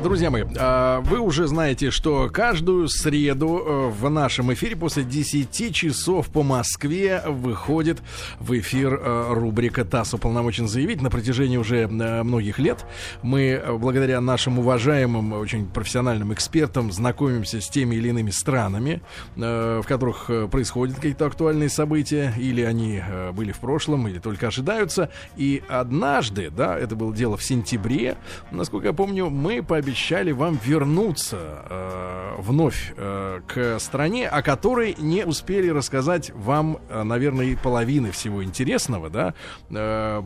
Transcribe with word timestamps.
Друзья 0.00 0.30
мои, 0.30 0.44
а, 0.58 1.02
вы 1.02 1.18
уже 1.18 1.46
знаете, 1.46 1.90
что 1.90 2.30
каждую 2.32 2.88
среду 2.88 3.58
э, 3.58 3.88
в 3.90 4.08
нашем 4.08 4.50
эфире 4.54 4.74
после 4.74 5.04
10 5.04 5.74
часов 5.74 6.28
по 6.28 6.42
Москве 6.42 7.22
выходит 7.26 8.00
в 8.40 8.58
эфир 8.58 8.94
э, 8.94 9.34
рубрика 9.34 9.84
«ТАСС 9.84 10.14
уполномочен 10.14 10.66
заявить» 10.66 11.02
на 11.02 11.10
протяжении 11.10 11.58
уже 11.58 11.80
э, 11.80 12.22
многих 12.22 12.58
лет. 12.58 12.86
Мы, 13.20 13.62
благодаря 13.68 14.22
нашим 14.22 14.60
уважаемым, 14.60 15.34
очень 15.34 15.66
профессиональным 15.66 16.32
экспертам, 16.32 16.90
знакомимся 16.90 17.60
с 17.60 17.68
теми 17.68 17.96
или 17.96 18.08
иными 18.08 18.30
странами, 18.30 19.02
в 19.36 19.84
которых 19.86 20.30
происходят 20.50 20.96
какие-то 20.96 21.26
актуальные 21.26 21.68
события, 21.68 22.32
или 22.38 22.62
они 22.62 23.02
были 23.34 23.52
в 23.52 23.58
прошлом, 23.58 24.08
или 24.08 24.18
только 24.18 24.46
ожидаются. 24.46 25.10
И 25.36 25.62
однажды, 25.68 26.48
да, 26.50 26.78
это 26.78 26.96
было 26.96 27.14
дело 27.14 27.36
в 27.36 27.44
сентябре, 27.44 28.16
насколько 28.50 28.86
я 28.86 28.94
помню, 28.94 29.28
мы 29.28 29.62
по 29.62 29.81
обещали 29.82 30.30
вам 30.30 30.58
вернуться 30.64 31.38
э, 31.68 32.34
вновь 32.38 32.92
э, 32.96 33.40
к 33.48 33.80
стране, 33.80 34.28
о 34.28 34.40
которой 34.40 34.94
не 34.98 35.26
успели 35.26 35.68
рассказать 35.68 36.30
вам, 36.34 36.78
э, 36.88 37.02
наверное, 37.02 37.46
и 37.46 37.56
половины 37.56 38.12
всего 38.12 38.44
интересного, 38.44 39.10
да. 39.10 39.34
Э, 39.70 40.22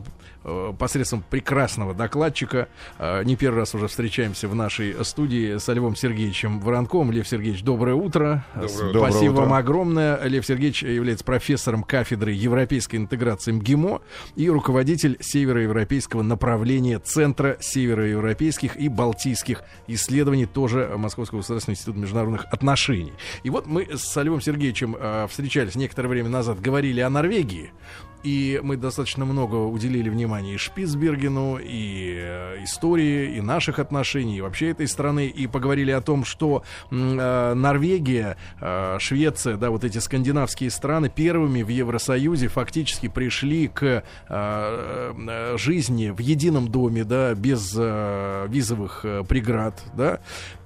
посредством 0.77 1.23
прекрасного 1.29 1.93
докладчика. 1.93 2.69
Э, 2.97 3.23
не 3.23 3.35
первый 3.35 3.59
раз 3.59 3.75
уже 3.75 3.87
встречаемся 3.87 4.47
в 4.47 4.55
нашей 4.55 5.03
студии 5.03 5.57
с 5.57 5.71
Львом 5.73 5.95
Сергеевичем 5.95 6.59
Воронковым. 6.59 7.11
Лев 7.11 7.27
Сергеевич, 7.27 7.63
доброе 7.63 7.95
утро. 7.95 8.45
Доброе, 8.55 8.67
Спасибо 8.69 9.33
доброе 9.33 9.45
вам 9.45 9.53
огромное. 9.53 10.23
Лев 10.23 10.45
Сергеевич 10.45 10.83
является 10.83 11.25
профессором 11.25 11.83
кафедры 11.83 12.31
европейской 12.31 12.95
интеграции 12.95 13.51
МГИМО 13.51 14.01
и 14.35 14.49
руководитель 14.49 15.17
североевропейского 15.19 16.21
направления 16.21 16.99
Центра 16.99 17.57
североевропейских 17.59 18.77
и 18.77 18.87
балтийских 18.87 19.63
исследований, 19.87 20.45
тоже 20.45 20.93
Московского 20.95 21.39
государственного 21.39 21.75
института 21.75 21.99
международных 21.99 22.45
отношений. 22.45 23.13
И 23.43 23.49
вот 23.49 23.67
мы 23.67 23.87
с 23.93 24.21
Львом 24.21 24.41
Сергеевичем 24.41 24.95
э, 24.99 25.27
встречались 25.29 25.75
некоторое 25.75 26.09
время 26.09 26.29
назад, 26.29 26.61
говорили 26.61 27.01
о 27.01 27.09
Норвегии. 27.09 27.71
И 28.23 28.59
мы 28.63 28.77
достаточно 28.77 29.25
много 29.25 29.55
уделили 29.55 30.09
внимания 30.09 30.55
и 30.55 30.57
Шпицбергену, 30.57 31.59
и 31.61 32.15
э, 32.17 32.63
истории, 32.63 33.35
и 33.37 33.41
наших 33.41 33.79
отношений, 33.79 34.37
и 34.37 34.41
вообще 34.41 34.71
этой 34.71 34.87
страны, 34.87 35.27
и 35.27 35.47
поговорили 35.47 35.91
о 35.91 36.01
том, 36.01 36.25
что 36.25 36.63
э, 36.89 37.53
Норвегия, 37.53 38.37
э, 38.59 38.97
Швеция, 38.99 39.57
да, 39.57 39.69
вот 39.69 39.83
эти 39.83 39.99
скандинавские 39.99 40.69
страны 40.71 41.09
первыми 41.09 41.63
в 41.63 41.69
Евросоюзе 41.69 42.47
фактически 42.47 43.07
пришли 43.07 43.67
к 43.67 43.83
э, 43.83 44.01
э, 44.29 45.57
жизни 45.57 46.09
в 46.09 46.19
едином 46.19 46.67
доме, 46.67 47.03
да, 47.03 47.33
без 47.35 47.73
э, 47.77 48.47
визовых 48.49 49.01
э, 49.03 49.23
преград, 49.27 49.81
да, 49.95 50.19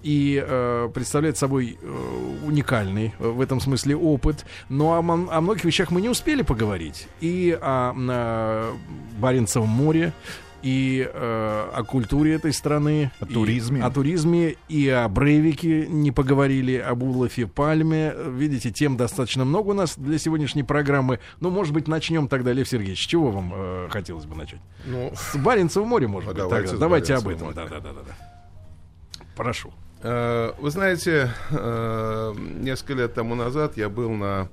и 0.03 0.43
э, 0.43 0.89
представляет 0.93 1.37
собой 1.37 1.77
э, 1.79 2.45
уникальный 2.45 3.13
в 3.19 3.39
этом 3.41 3.59
смысле 3.59 3.95
опыт. 3.95 4.45
Но 4.69 4.93
о, 4.93 4.99
о 4.99 5.41
многих 5.41 5.63
вещах 5.63 5.91
мы 5.91 6.01
не 6.01 6.09
успели 6.09 6.41
поговорить. 6.41 7.07
И 7.19 7.40
о, 7.49 7.93
о 7.95 8.73
Баренцевом 9.19 9.69
море, 9.69 10.13
и 10.61 11.09
э, 11.11 11.69
о 11.73 11.83
культуре 11.83 12.35
этой 12.35 12.53
страны, 12.53 13.11
о 13.19 13.25
туризме, 13.25 13.79
и, 13.79 13.83
о 13.83 13.89
туризме 13.89 14.55
и 14.69 14.89
о 14.89 15.07
Брейвике 15.07 15.87
не 15.87 16.11
поговорили, 16.11 16.75
об 16.77 17.03
Улафе 17.03 17.47
Пальме. 17.47 18.13
Видите, 18.27 18.71
тем 18.71 18.97
достаточно 18.97 19.43
много 19.45 19.69
у 19.69 19.73
нас 19.73 19.97
для 19.97 20.17
сегодняшней 20.19 20.63
программы. 20.63 21.19
Ну, 21.39 21.49
может 21.49 21.73
быть, 21.73 21.87
начнем 21.87 22.27
тогда, 22.27 22.53
Лев 22.53 22.67
Сергеевич, 22.67 23.03
с 23.03 23.07
чего 23.07 23.31
вам 23.31 23.51
э, 23.53 23.87
хотелось 23.89 24.25
бы 24.25 24.35
начать? 24.35 24.61
Ну, 24.85 25.11
с 25.15 25.35
Баренцева 25.37 25.85
моря, 25.85 26.07
может 26.07 26.29
а 26.29 26.33
быть, 26.33 26.43
давайте, 26.43 26.67
тогда. 26.69 26.79
давайте 26.79 27.15
об 27.15 27.27
этом. 27.27 27.53
Да, 27.53 27.65
да, 27.67 27.79
да, 27.79 27.93
да, 27.93 28.01
да. 28.07 29.23
Прошу. 29.35 29.73
Э, 30.03 30.53
вы 30.59 30.69
знаете, 30.69 31.31
э, 31.49 32.33
несколько 32.59 32.93
лет 32.93 33.13
тому 33.13 33.35
назад 33.35 33.77
я 33.77 33.89
был 33.89 34.11
на 34.11 34.49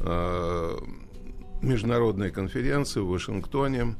э, 0.00 0.78
международной 1.64 2.30
конференции 2.30 3.00
в 3.00 3.08
Вашингтоне. 3.08 3.96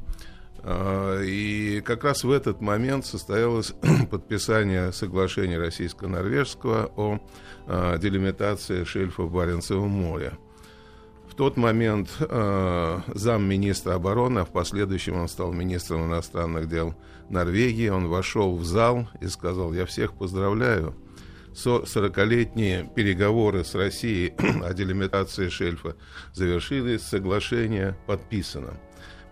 И 1.23 1.83
как 1.85 2.03
раз 2.03 2.23
в 2.23 2.31
этот 2.31 2.61
момент 2.61 3.05
состоялось 3.05 3.73
подписание 4.09 4.91
соглашения 4.91 5.59
российско-норвежского 5.59 6.91
о 6.95 7.19
делимитации 7.99 8.83
шельфа 8.83 9.23
Баренцева 9.23 9.85
моря. 9.85 10.37
В 11.35 11.37
тот 11.37 11.57
момент 11.57 12.15
э, 12.19 12.99
замминистра 13.13 13.95
обороны, 13.95 14.39
а 14.39 14.45
в 14.45 14.51
последующем 14.51 15.19
он 15.19 15.27
стал 15.27 15.51
министром 15.51 16.05
иностранных 16.05 16.69
дел 16.69 16.95
Норвегии, 17.27 17.89
он 17.89 18.07
вошел 18.07 18.55
в 18.55 18.63
зал 18.63 19.09
и 19.19 19.27
сказал, 19.27 19.73
я 19.73 19.85
всех 19.85 20.13
поздравляю, 20.13 20.95
40-летние 21.55 22.89
переговоры 22.93 23.63
с 23.63 23.75
Россией 23.75 24.33
о 24.63 24.73
делимитации 24.73 25.49
шельфа 25.49 25.95
завершились, 26.33 27.01
соглашение 27.01 27.97
подписано. 28.05 28.73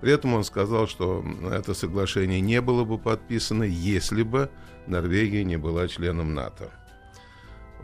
При 0.02 0.12
этом 0.12 0.34
он 0.34 0.44
сказал, 0.44 0.88
что 0.88 1.24
это 1.52 1.74
соглашение 1.74 2.42
не 2.42 2.62
было 2.62 2.84
бы 2.84 2.98
подписано, 2.98 3.64
если 3.64 4.24
бы 4.24 4.50
Норвегия 4.88 5.44
не 5.44 5.58
была 5.58 5.88
членом 5.88 6.34
НАТО. 6.34 6.72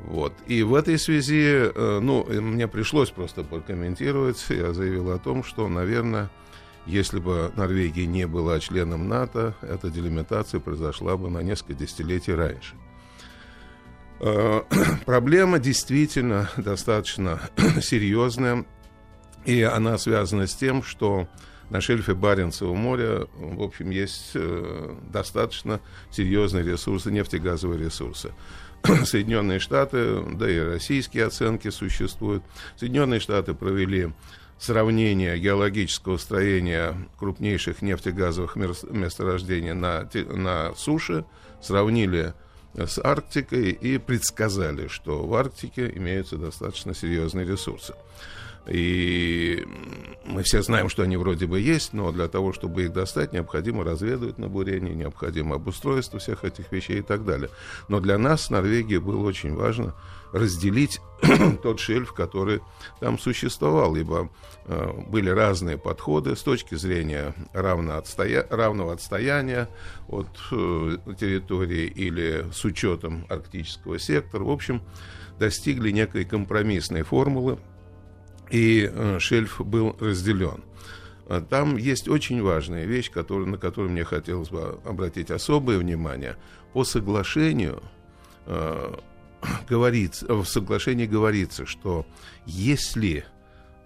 Вот. 0.06 0.34
И 0.48 0.64
в 0.64 0.76
этой 0.76 0.98
связи, 0.98 1.72
э, 1.74 2.00
ну, 2.02 2.26
мне 2.26 2.68
пришлось 2.68 3.10
просто 3.10 3.44
прокомментировать. 3.44 4.44
Я 4.50 4.74
заявил 4.74 5.12
о 5.12 5.20
том, 5.20 5.44
что, 5.44 5.68
наверное, 5.68 6.30
если 6.86 7.20
бы 7.20 7.52
Норвегия 7.56 8.06
не 8.06 8.26
была 8.26 8.60
членом 8.60 9.08
НАТО, 9.08 9.56
эта 9.62 9.90
делимитация 9.90 10.60
произошла 10.60 11.18
бы 11.18 11.30
на 11.30 11.40
несколько 11.40 11.74
десятилетий 11.74 12.34
раньше. 12.34 12.76
Э, 14.20 14.62
проблема 15.06 15.60
действительно 15.60 16.50
достаточно 16.58 17.42
серьезная, 17.82 18.66
и 19.46 19.62
она 19.62 19.98
связана 19.98 20.48
с 20.48 20.56
тем, 20.56 20.84
что 20.84 21.28
на 21.70 21.82
шельфе 21.82 22.16
Баренцева 22.16 22.74
моря, 22.74 23.28
в 23.36 23.62
общем, 23.62 23.92
есть 23.92 24.32
э, 24.34 24.96
достаточно 25.12 25.80
серьезные 26.12 26.64
ресурсы, 26.64 27.12
нефтегазовые 27.12 27.80
ресурсы. 27.80 28.32
Соединенные 29.06 29.60
Штаты, 29.60 30.24
да 30.36 30.50
и 30.50 30.58
российские 30.60 31.26
оценки 31.26 31.70
существуют. 31.70 32.44
Соединенные 32.76 33.20
Штаты 33.20 33.54
провели 33.54 34.12
сравнение 34.58 35.38
геологического 35.38 36.18
строения 36.18 36.96
крупнейших 37.18 37.82
нефтегазовых 37.82 38.56
месторождений 38.56 39.74
на, 39.74 40.10
на 40.14 40.74
суше, 40.76 41.26
сравнили 41.62 42.34
с 42.76 43.00
Арктикой 43.04 43.72
и 43.72 43.98
предсказали, 43.98 44.88
что 44.88 45.26
в 45.26 45.34
Арктике 45.34 45.92
имеются 45.96 46.38
достаточно 46.38 46.94
серьезные 46.94 47.46
ресурсы. 47.46 47.94
И 48.70 49.66
мы 50.26 50.44
все 50.44 50.62
знаем, 50.62 50.90
что 50.90 51.04
они 51.04 51.18
вроде 51.18 51.48
бы 51.48 51.60
есть, 51.60 51.94
но 51.94 52.12
для 52.12 52.28
того, 52.28 52.54
чтобы 52.54 52.84
их 52.84 52.94
достать, 52.94 53.34
необходимо 53.34 53.84
разведывать 53.84 54.38
на 54.38 54.48
бурении, 54.48 54.94
необходимо 54.94 55.56
обустройство 55.56 56.20
всех 56.20 56.44
этих 56.44 56.72
вещей 56.72 57.00
и 57.00 57.02
так 57.02 57.26
далее. 57.26 57.50
Но 57.88 58.00
для 58.00 58.18
нас 58.18 58.50
Норвегии 58.50 58.98
было 58.98 59.26
очень 59.26 59.56
важно 59.56 59.96
разделить 60.32 61.02
тот 61.64 61.80
шельф, 61.80 62.14
который 62.14 62.62
там 63.00 63.18
существовал, 63.18 63.96
ибо 63.96 64.30
э, 64.66 64.92
были 65.08 65.32
разные 65.32 65.78
подходы 65.78 66.36
с 66.36 66.44
точки 66.44 66.76
зрения 66.76 67.34
равно 67.54 67.98
отстоя... 67.98 68.46
равного 68.50 68.94
отстояния 68.94 69.68
от 70.08 70.30
э, 70.52 70.98
территории 71.20 71.88
или 71.88 72.46
с 72.54 72.64
учетом 72.66 73.26
арктического 73.30 73.98
сектора. 73.98 74.44
В 74.44 74.52
общем, 74.52 74.84
достигли 75.40 75.90
некой 75.90 76.26
компромиссной 76.26 77.02
формулы, 77.02 77.58
и 78.50 78.90
э, 78.92 79.20
шельф 79.20 79.62
был 79.62 79.96
разделен. 80.00 80.64
А 81.28 81.42
там 81.42 81.78
есть 81.78 82.08
очень 82.08 82.42
важная 82.42 82.86
вещь, 82.86 83.12
который, 83.12 83.46
на 83.46 83.58
которую 83.58 83.92
мне 83.92 84.04
хотелось 84.04 84.50
бы 84.50 84.80
обратить 84.84 85.30
особое 85.30 85.78
внимание. 85.78 86.38
По 86.74 86.84
соглашению 86.84 87.84
э, 88.48 88.96
говорится, 89.70 90.34
в 90.34 90.46
соглашении 90.46 91.06
говорится, 91.06 91.66
что 91.66 92.06
если 92.46 93.26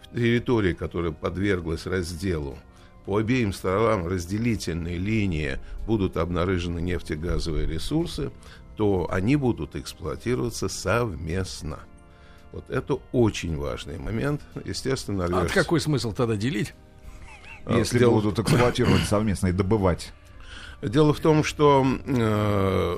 в 0.04 0.16
территории, 0.16 0.74
которая 0.74 1.12
подверглась 1.12 1.86
разделу, 1.86 2.58
по 3.06 3.18
обеим 3.18 3.52
сторонам 3.52 4.08
разделительной 4.08 4.96
линии 4.96 5.60
будут 5.86 6.16
обнаружены 6.16 6.80
нефтегазовые 6.80 7.68
ресурсы, 7.68 8.32
то 8.78 9.08
они 9.12 9.36
будут 9.36 9.76
эксплуатироваться 9.76 10.70
совместно. 10.70 11.80
Вот 12.54 12.70
это 12.70 13.00
очень 13.12 13.58
важный 13.58 13.98
момент. 13.98 14.42
Естественно, 14.64 15.28
норвежцы... 15.28 15.60
А 15.60 15.64
какой 15.64 15.82
смысл 15.82 16.14
тогда 16.14 16.36
делить? 16.36 16.74
А, 17.66 17.78
Если 17.78 17.98
Дело... 18.00 18.12
будут 18.12 18.40
эксплуатировать 18.40 19.04
совместно 19.04 19.48
и 19.48 19.52
добывать. 19.52 20.14
Дело 20.82 21.14
в 21.14 21.20
том, 21.20 21.44
что 21.44 21.84
э, 22.06 22.98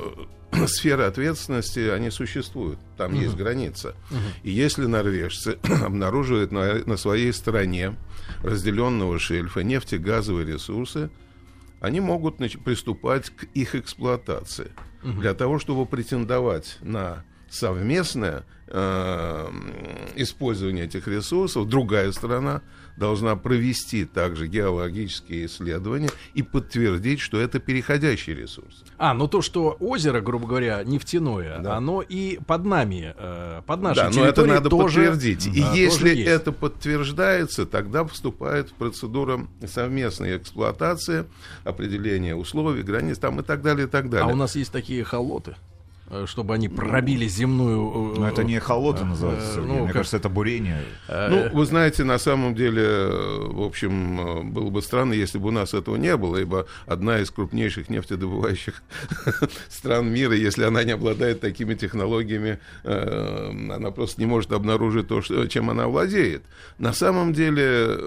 сферы 0.68 1.04
ответственности, 1.04 1.88
они 1.90 2.10
существуют. 2.10 2.80
Там 2.98 3.14
uh-huh. 3.14 3.24
есть 3.24 3.36
граница. 3.36 3.96
Uh-huh. 4.12 4.18
И 4.44 4.52
если 4.52 4.86
норвежцы 4.86 5.58
обнаруживают 5.84 6.52
на, 6.52 6.84
на 6.86 6.98
своей 6.98 7.32
стороне 7.32 7.96
разделенного 8.44 9.20
шельфа 9.20 9.62
нефтегазовые 9.62 10.46
ресурсы, 10.46 11.10
они 11.80 12.02
могут 12.02 12.38
значит, 12.38 12.64
приступать 12.64 13.30
к 13.30 13.44
их 13.54 13.76
эксплуатации. 13.76 14.72
Угу. 15.04 15.22
Для 15.22 15.36
того, 15.36 15.60
чтобы 15.60 15.86
претендовать 15.86 16.78
на 16.82 17.24
совместное 17.56 18.44
э, 18.68 19.48
использование 20.16 20.86
этих 20.86 21.08
ресурсов, 21.08 21.68
другая 21.68 22.12
сторона 22.12 22.62
должна 22.98 23.36
провести 23.36 24.06
также 24.06 24.48
геологические 24.48 25.48
исследования 25.48 26.10
и 26.34 26.44
подтвердить, 26.44 27.20
что 27.20 27.40
это 27.40 27.60
переходящий 27.60 28.34
ресурс. 28.34 28.84
А, 28.98 29.14
ну 29.14 29.28
то, 29.28 29.42
что 29.42 29.76
озеро, 29.80 30.22
грубо 30.22 30.48
говоря, 30.48 30.84
нефтяное, 30.84 31.60
да. 31.60 31.76
оно 31.76 32.02
и 32.02 32.40
под 32.48 32.66
нами, 32.66 33.14
э, 33.18 33.62
под 33.66 33.82
нашей 33.82 33.96
да, 33.96 34.12
территорией 34.12 34.26
но 34.26 34.30
это 34.30 34.46
надо 34.46 34.70
тоже, 34.70 35.10
подтвердить. 35.10 35.48
И 35.48 35.60
если 35.60 36.24
это 36.24 36.52
подтверждается, 36.52 37.66
тогда 37.66 38.06
вступает 38.06 38.70
в 38.70 38.74
процедуру 38.74 39.48
совместной 39.68 40.38
эксплуатации, 40.38 41.26
определения 41.64 42.36
условий, 42.36 42.84
границ 42.84 43.18
там 43.18 43.42
и 43.42 43.44
так 43.44 43.62
далее, 43.62 43.88
и 43.88 43.90
так 43.90 44.10
далее. 44.10 44.30
А 44.30 44.34
у 44.34 44.38
нас 44.38 44.56
есть 44.56 44.72
такие 44.72 45.04
холоты? 45.04 45.56
Э, 46.08 46.26
чтобы 46.28 46.54
они 46.54 46.70
пробили 46.70 47.28
земную... 47.28 48.14
Э, 48.16 48.20
Но 48.20 48.28
это 48.28 48.44
не 48.44 48.60
холода 48.60 49.02
э, 49.02 49.06
называется, 49.06 49.60
ну, 49.62 49.74
мне 49.74 49.86
как... 49.88 49.94
кажется, 49.94 50.18
это 50.18 50.30
бурение. 50.30 50.84
Ну, 51.08 51.50
вы 51.52 51.66
знаете, 51.66 52.04
на 52.04 52.20
самом 52.20 52.54
деле, 52.54 53.10
в 53.10 53.64
общем, 53.64 54.54
было 54.54 54.70
бы 54.70 54.84
странно, 54.84 55.14
если 55.14 55.40
бы 55.40 55.48
у 55.48 55.52
нас 55.52 55.74
этого 55.74 55.96
не 55.96 56.16
было, 56.16 56.38
ибо 56.38 56.68
одна 56.86 57.20
из 57.20 57.32
крупнейших 57.32 57.90
нефтедобывающих 57.90 58.84
стран 59.70 60.12
мира, 60.12 60.36
если 60.36 60.64
она 60.64 60.84
не 60.84 60.92
обладает 60.92 61.42
такими 61.42 61.74
технологиями, 61.74 62.60
она 62.84 63.90
просто 63.90 64.22
не 64.22 64.28
может 64.28 64.52
обнаружить 64.52 65.08
то, 65.08 65.24
что, 65.24 65.48
чем 65.48 65.72
она 65.72 65.88
владеет. 65.88 66.44
На 66.78 66.94
самом 66.94 67.34
деле 67.34 67.98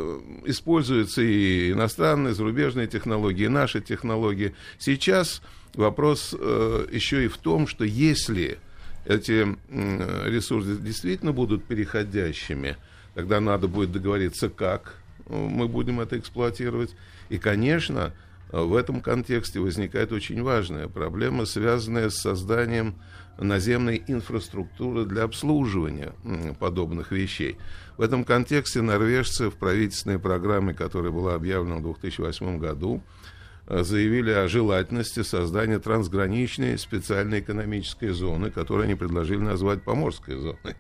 используются 0.45 1.23
и 1.23 1.73
иностранные, 1.73 2.33
зарубежные 2.33 2.87
технологии, 2.87 3.47
и 3.47 3.49
наши 3.49 3.81
технологии. 3.81 4.55
Сейчас 4.79 5.43
Вопрос 5.79 6.35
э, 6.37 6.87
еще 6.91 7.27
и 7.27 7.29
в 7.29 7.37
том, 7.37 7.69
что 7.69 7.85
если 7.85 8.59
эти 9.05 9.47
э, 9.69 10.29
ресурсы 10.29 10.75
действительно 10.75 11.33
будут 11.33 11.67
переходящими, 11.67 12.77
тогда 13.15 13.39
надо 13.39 13.69
будет 13.69 13.93
договориться, 13.93 14.49
как 14.49 14.97
мы 15.29 15.69
будем 15.69 16.01
это 16.01 16.19
эксплуатировать. 16.19 16.97
И, 17.29 17.39
конечно, 17.39 18.13
в 18.51 18.75
этом 18.75 19.01
контексте 19.01 19.61
возникает 19.61 20.11
очень 20.11 20.43
важная 20.43 20.89
проблема, 20.89 21.47
связанная 21.47 22.11
с 22.11 22.23
созданием 22.23 22.97
наземной 23.39 24.03
инфраструктуры 24.09 25.05
для 25.05 25.23
обслуживания 25.23 26.13
подобных 26.59 27.13
вещей. 27.13 27.57
В 27.97 28.03
этом 28.03 28.25
контексте 28.25 28.83
норвежцы 28.83 29.49
в 29.49 29.55
правительственной 29.55 30.19
программе, 30.19 30.75
которая 30.75 31.13
была 31.13 31.37
объявлена 31.37 31.77
в 31.77 31.83
2008 31.83 32.59
году, 32.59 33.01
Э, 33.01 33.28
заявили 33.69 34.31
о 34.31 34.49
желательности 34.49 35.23
создания 35.23 35.79
трансграничной 35.79 36.79
специальной 36.79 37.41
экономической 37.41 38.09
зоны, 38.09 38.51
которую 38.51 38.85
они 38.85 38.95
предложили 38.95 39.41
назвать 39.41 39.83
Поморской 39.83 40.37
зоной. 40.37 40.77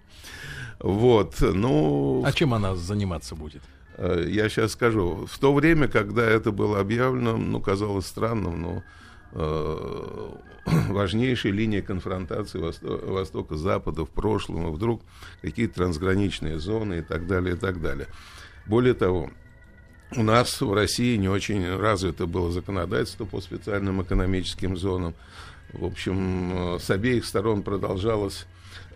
Вот, 0.81 1.37
ну... 1.41 2.23
А 2.25 2.33
чем 2.33 2.55
она 2.55 2.77
заниматься 2.77 3.35
будет? 3.35 3.63
Э, 3.99 4.25
я 4.27 4.49
сейчас 4.49 4.73
скажу. 4.73 5.27
В 5.27 5.39
то 5.39 5.53
время, 5.53 5.89
когда 5.89 6.25
это 6.25 6.53
было 6.53 6.81
объявлено, 6.81 7.37
ну, 7.37 7.61
казалось 7.61 8.07
странным, 8.07 8.63
но 8.63 8.83
э, 9.33 10.31
важнейшей 10.89 11.51
линией 11.51 11.83
конфронтации 11.83 12.61
Востока-Запада 12.61 14.05
в 14.05 14.11
прошлом, 14.11 14.69
и 14.69 14.71
вдруг 14.71 15.03
какие-то 15.43 15.75
трансграничные 15.75 16.59
зоны 16.59 16.99
и 16.99 17.03
так 17.03 17.27
далее, 17.27 17.57
и 17.57 17.59
так 17.59 17.83
далее. 17.83 18.07
Более 18.67 18.95
того, 18.95 19.31
у 20.17 20.23
нас 20.23 20.61
в 20.61 20.73
России 20.73 21.17
не 21.17 21.29
очень 21.29 21.69
развито 21.77 22.27
было 22.27 22.51
законодательство 22.51 23.25
по 23.25 23.41
специальным 23.41 24.03
экономическим 24.03 24.77
зонам. 24.77 25.15
В 25.73 25.85
общем, 25.85 26.77
э, 26.77 26.79
с 26.79 26.91
обеих 26.91 27.27
сторон 27.27 27.63
продолжалась 27.63 28.47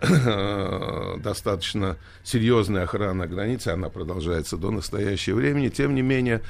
э, 0.00 1.14
достаточно 1.18 1.98
серьезная 2.22 2.84
охрана 2.84 3.26
границы, 3.26 3.68
она 3.68 3.90
продолжается 3.90 4.56
до 4.56 4.70
настоящего 4.70 5.36
времени. 5.36 5.68
Тем 5.68 5.94
не 5.94 6.02
менее, 6.02 6.40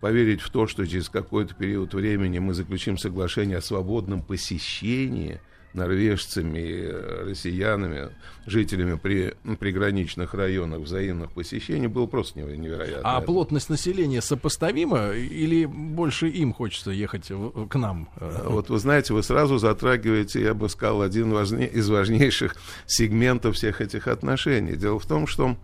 поверить 0.00 0.42
в 0.42 0.50
то, 0.50 0.66
что 0.66 0.86
через 0.86 1.08
какой-то 1.08 1.54
период 1.54 1.94
времени 1.94 2.38
мы 2.38 2.52
заключим 2.52 2.98
соглашение 2.98 3.58
о 3.58 3.62
свободном 3.62 4.22
посещении– 4.22 5.40
норвежцами, 5.74 6.88
россиянами, 7.28 8.10
жителями 8.46 8.98
при 8.98 9.34
приграничных 9.56 10.34
районах 10.34 10.80
взаимных 10.80 11.32
посещений 11.32 11.86
было 11.86 12.06
просто 12.06 12.40
невероятно. 12.40 13.00
А 13.02 13.20
плотность 13.20 13.70
населения 13.70 14.20
сопоставима 14.20 15.12
или 15.12 15.64
больше 15.64 16.28
им 16.28 16.52
хочется 16.52 16.90
ехать 16.90 17.30
в, 17.30 17.66
к 17.68 17.74
нам? 17.76 18.08
Вот 18.16 18.68
вы 18.70 18.78
знаете, 18.78 19.14
вы 19.14 19.22
сразу 19.22 19.58
затрагиваете, 19.58 20.42
я 20.42 20.54
бы 20.54 20.68
сказал, 20.68 21.02
один 21.02 21.32
важней, 21.32 21.66
из 21.66 21.88
важнейших 21.88 22.56
сегментов 22.86 23.56
всех 23.56 23.80
этих 23.80 24.08
отношений. 24.08 24.76
Дело 24.76 24.98
в 24.98 25.06
том, 25.06 25.26
что 25.26 25.56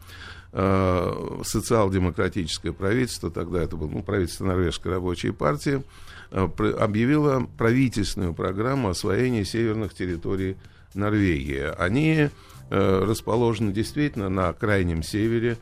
э, 0.52 1.40
социал-демократическое 1.44 2.72
правительство, 2.72 3.30
тогда 3.30 3.62
это 3.62 3.76
было 3.76 3.88
ну, 3.88 4.02
правительство 4.02 4.46
Норвежской 4.46 4.92
рабочей 4.92 5.32
партии, 5.32 5.82
Э, 5.82 6.17
объявила 6.30 7.48
правительственную 7.56 8.34
программу 8.34 8.88
освоения 8.88 9.44
северных 9.44 9.94
территорий 9.94 10.56
Норвегии. 10.94 11.72
Они 11.78 12.30
э, 12.70 13.04
расположены 13.04 13.72
действительно 13.72 14.28
на 14.28 14.52
крайнем 14.52 15.02
севере. 15.02 15.56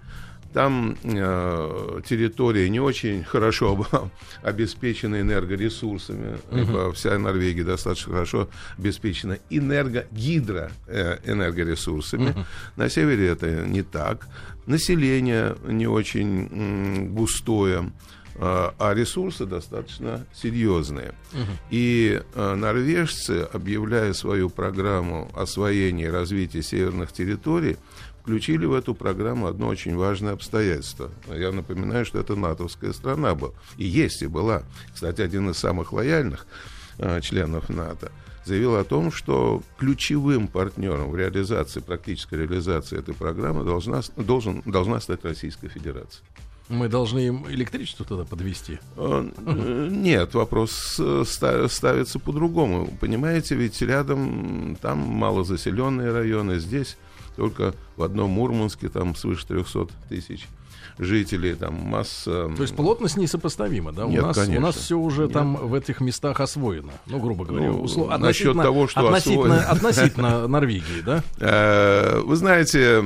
Там 0.52 0.96
э, 1.02 2.00
территория 2.08 2.68
не 2.70 2.78
очень 2.80 3.24
хорошо 3.24 4.10
обеспечена 4.42 5.20
энергоресурсами, 5.20 6.38
ибо 6.50 6.90
вся 6.92 7.18
Норвегия 7.18 7.64
достаточно 7.64 8.14
хорошо 8.14 8.48
обеспечена 8.78 9.38
энерго, 9.50 10.06
гидроэнергоресурсами. 10.12 12.30
Uh-huh. 12.30 12.44
На 12.76 12.88
севере 12.88 13.28
это 13.28 13.66
не 13.66 13.82
так. 13.82 14.26
Население 14.66 15.56
не 15.66 15.86
очень 15.86 16.48
м, 16.50 17.14
густое. 17.14 17.92
А, 18.38 18.74
а 18.78 18.94
ресурсы 18.94 19.46
достаточно 19.46 20.26
серьезные. 20.34 21.14
Угу. 21.32 21.52
И 21.70 22.22
а, 22.34 22.54
норвежцы, 22.54 23.48
объявляя 23.52 24.12
свою 24.12 24.50
программу 24.50 25.30
освоения 25.34 26.06
и 26.06 26.10
развития 26.10 26.62
северных 26.62 27.12
территорий, 27.12 27.76
включили 28.20 28.66
в 28.66 28.74
эту 28.74 28.94
программу 28.94 29.46
одно 29.46 29.68
очень 29.68 29.96
важное 29.96 30.32
обстоятельство. 30.32 31.10
Я 31.28 31.52
напоминаю, 31.52 32.04
что 32.04 32.18
это 32.18 32.34
натовская 32.34 32.92
страна 32.92 33.34
была. 33.34 33.52
И 33.76 33.84
есть 33.84 34.22
и 34.22 34.26
была. 34.26 34.62
Кстати, 34.92 35.20
один 35.22 35.50
из 35.50 35.58
самых 35.58 35.92
лояльных 35.92 36.46
а, 36.98 37.20
членов 37.20 37.68
НАТО 37.68 38.12
заявил 38.44 38.76
о 38.76 38.84
том, 38.84 39.10
что 39.10 39.62
ключевым 39.78 40.46
партнером 40.46 41.10
в 41.10 41.16
реализации, 41.16 41.80
практической 41.80 42.34
реализации 42.34 42.99
этой 42.99 43.14
программы 43.14 43.64
должна, 43.64 44.02
должен, 44.16 44.62
должна 44.66 45.00
стать 45.00 45.25
Российская 45.25 45.68
Федерация. 45.68 46.22
Мы 46.68 46.88
должны 46.88 47.20
им 47.20 47.46
электричество 47.49 48.04
тогда 48.04 48.25
подвести? 48.25 48.78
Э, 48.96 49.28
нет, 49.90 50.35
вопрос 50.35 50.96
э, 50.99 51.25
ставится 51.26 52.18
по-другому. 52.18 52.88
Понимаете, 53.00 53.54
ведь 53.54 53.80
рядом 53.82 54.76
там 54.80 54.99
малозаселенные 54.99 56.12
районы, 56.12 56.58
здесь 56.58 56.96
только 57.37 57.75
в 57.96 58.02
одном 58.02 58.30
Мурманске 58.30 58.88
там 58.88 59.14
свыше 59.14 59.46
300 59.46 59.88
тысяч 60.08 60.49
жителей, 60.99 61.54
там 61.54 61.75
масса... 61.75 62.50
То 62.56 62.62
есть 62.62 62.75
плотность 62.75 63.16
несопоставима, 63.16 63.92
да? 63.92 64.06
Нет, 64.06 64.23
у, 64.23 64.26
нас, 64.26 64.37
конечно. 64.37 64.58
у 64.58 64.61
нас 64.61 64.76
все 64.76 64.99
уже 64.99 65.25
Нет. 65.25 65.32
там 65.32 65.56
в 65.56 65.75
этих 65.75 66.00
местах 66.00 66.40
освоено, 66.40 66.92
ну, 67.06 67.18
грубо 67.18 67.44
говоря. 67.44 67.68
Ну, 67.68 67.82
услов... 67.82 68.18
Насчет 68.18 68.54
того, 68.54 68.88
что 68.88 69.06
относительно, 69.06 69.61
относительно 69.62 70.49
Норвегии, 70.49 71.02
да? 71.04 71.23
Э, 71.38 72.20
вы 72.20 72.37
знаете, 72.37 73.02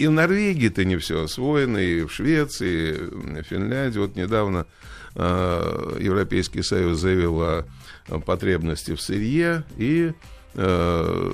и 0.00 0.06
в 0.06 0.12
Норвегии-то 0.12 0.82
не 0.86 0.96
все 0.96 1.24
освоено, 1.24 1.76
и 1.76 2.04
в 2.04 2.10
Швеции, 2.10 2.94
и 2.94 3.42
в 3.42 3.46
Финляндии. 3.46 3.98
Вот 3.98 4.16
недавно 4.16 4.66
э, 5.14 5.98
Европейский 6.00 6.62
Союз 6.62 7.00
заявил 7.00 7.42
о 7.42 7.66
потребности 8.24 8.94
в 8.94 9.00
сырье, 9.02 9.62
и 9.76 10.14
э, 10.54 11.32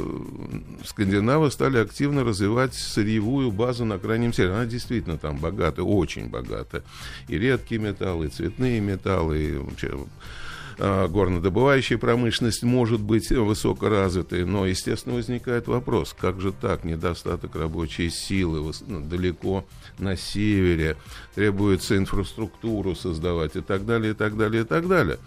скандинавы 0.85 1.53
стали 1.53 1.79
активно 1.79 2.25
развивать 2.25 2.75
сырьевую 2.75 3.53
базу 3.53 3.85
на 3.85 4.01
крайнем 4.01 4.33
севере. 4.33 4.55
Она 4.55 4.67
действительно 4.67 5.17
там 5.17 5.37
богата, 5.37 5.85
очень 5.85 6.29
богата. 6.29 6.83
И 7.29 7.39
редкие 7.39 7.81
металлы, 7.81 8.27
и 8.27 8.31
цветные 8.31 8.81
металлы, 8.81 9.45
и 9.45 9.57
вообще 9.59 9.97
горнодобывающая 10.79 11.99
промышленность 11.99 12.63
может 12.63 13.01
быть 13.01 13.31
высокоразвитой, 13.31 14.45
но, 14.45 14.67
естественно, 14.67 15.15
возникает 15.15 15.69
вопрос, 15.69 16.15
как 16.19 16.41
же 16.41 16.53
так, 16.53 16.85
недостаток 16.85 17.57
рабочей 17.57 18.11
силы 18.11 18.73
ну, 18.87 19.01
далеко 19.01 19.65
на 19.99 20.17
севере, 20.17 20.97
требуется 21.35 21.97
инфраструктуру 21.97 22.95
создавать 22.95 23.57
и 23.57 23.61
так 23.61 23.87
далее, 23.87 24.13
и 24.13 24.15
так 24.15 24.37
далее, 24.37 24.63
и 24.63 24.67
так 24.67 24.87
далее. 24.87 25.19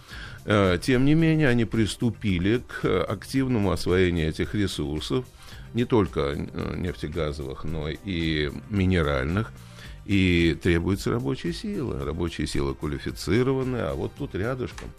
А, 0.46 0.78
тем 0.78 1.06
не 1.06 1.16
менее, 1.16 1.48
они 1.50 1.66
приступили 1.66 2.62
к 2.68 3.04
активному 3.04 3.72
освоению 3.72 4.30
этих 4.30 4.54
ресурсов, 4.54 5.26
не 5.74 5.86
только 5.86 6.36
нефтегазовых, 6.76 7.64
но 7.64 7.90
и 7.90 8.52
минеральных– 8.70 9.52
И 10.10 10.58
требуется 10.64 11.12
рабочая 11.12 11.54
сила. 11.54 12.04
Рабочая 12.04 12.48
сила 12.48 12.74
квалифицированная, 12.74 13.92
а 13.92 13.94
вот 13.94 14.12
тут 14.18 14.34
рядышком. 14.34 14.90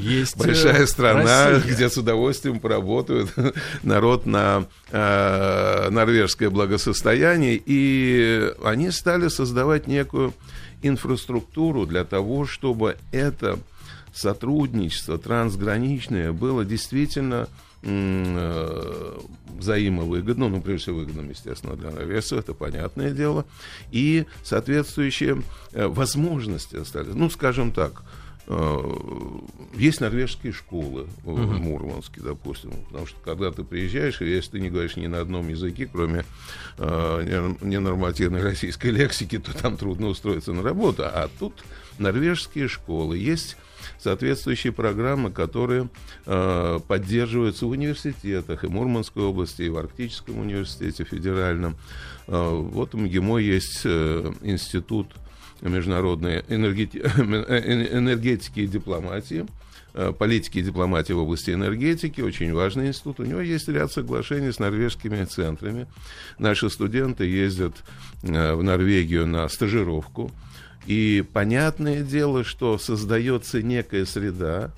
Есть 0.00 0.36
э, 0.36 0.38
большая 0.38 0.86
страна, 0.86 1.50
Россия. 1.50 1.74
где 1.74 1.88
с 1.88 1.96
удовольствием 1.96 2.60
поработают 2.60 3.32
народ 3.82 4.26
на 4.26 4.66
э, 4.90 5.88
норвежское 5.90 6.50
благосостояние, 6.50 7.60
и 7.64 8.52
они 8.64 8.90
стали 8.90 9.28
создавать 9.28 9.86
некую 9.86 10.34
инфраструктуру 10.82 11.86
для 11.86 12.04
того, 12.04 12.46
чтобы 12.46 12.96
это 13.12 13.58
сотрудничество 14.12 15.18
трансграничное 15.18 16.32
было 16.32 16.64
действительно 16.64 17.48
э, 17.82 19.18
взаимовыгодно, 19.58 20.48
ну, 20.48 20.60
прежде 20.60 20.84
всего, 20.84 20.96
выгодным, 20.98 21.30
естественно, 21.30 21.76
для 21.76 21.90
норвежцев, 21.90 22.38
это 22.38 22.54
понятное 22.54 23.10
дело, 23.10 23.44
и 23.90 24.26
соответствующие 24.42 25.42
э, 25.72 25.86
возможности 25.86 26.82
стали, 26.84 27.10
ну, 27.10 27.30
скажем 27.30 27.72
так, 27.72 28.02
есть 29.74 30.00
норвежские 30.00 30.52
школы 30.54 31.06
в 31.22 31.38
uh 31.38 31.58
Мурманске, 31.58 32.22
допустим, 32.22 32.70
потому 32.88 33.06
что 33.06 33.20
когда 33.20 33.50
ты 33.50 33.62
приезжаешь, 33.62 34.22
и 34.22 34.26
если 34.26 34.52
ты 34.52 34.60
не 34.60 34.70
говоришь 34.70 34.96
ни 34.96 35.06
на 35.06 35.20
одном 35.20 35.48
языке, 35.48 35.86
кроме 35.90 36.24
э, 36.78 37.54
ненормативной 37.60 38.42
российской 38.42 38.90
лексики, 38.90 39.38
то 39.38 39.56
там 39.56 39.76
трудно 39.76 40.06
устроиться 40.06 40.54
на 40.54 40.62
работу. 40.62 41.02
А 41.04 41.28
тут 41.38 41.62
норвежские 41.98 42.68
школы. 42.68 43.18
Есть 43.18 43.56
соответствующие 43.98 44.72
программы, 44.72 45.30
которые 45.30 45.88
э, 46.26 46.80
поддерживаются 46.86 47.66
в 47.66 47.70
университетах 47.70 48.64
и 48.64 48.68
Мурманской 48.68 49.22
области, 49.22 49.62
и 49.62 49.68
в 49.68 49.76
Арктическом 49.76 50.38
университете 50.38 51.04
федеральном. 51.04 51.76
Э, 52.26 52.48
вот 52.50 52.94
в 52.94 52.98
МГИМО 52.98 53.38
есть 53.38 53.82
э, 53.84 54.32
институт 54.42 55.08
международной 55.60 56.44
энергети... 56.48 56.98
энергетики 56.98 58.60
и 58.60 58.66
дипломатии, 58.66 59.46
э, 59.94 60.12
политики 60.16 60.58
и 60.58 60.62
дипломатии 60.62 61.12
в 61.12 61.18
области 61.18 61.50
энергетики, 61.50 62.20
очень 62.20 62.52
важный 62.52 62.88
институт. 62.88 63.20
У 63.20 63.24
него 63.24 63.40
есть 63.40 63.68
ряд 63.68 63.92
соглашений 63.92 64.52
с 64.52 64.58
норвежскими 64.58 65.24
центрами. 65.24 65.86
Наши 66.38 66.70
студенты 66.70 67.24
ездят 67.24 67.74
э, 68.22 68.54
в 68.54 68.62
Норвегию 68.62 69.26
на 69.26 69.48
стажировку. 69.48 70.30
И 70.86 71.24
понятное 71.32 72.02
дело, 72.02 72.44
что 72.44 72.78
создается 72.78 73.62
некая 73.62 74.06
среда, 74.06 74.72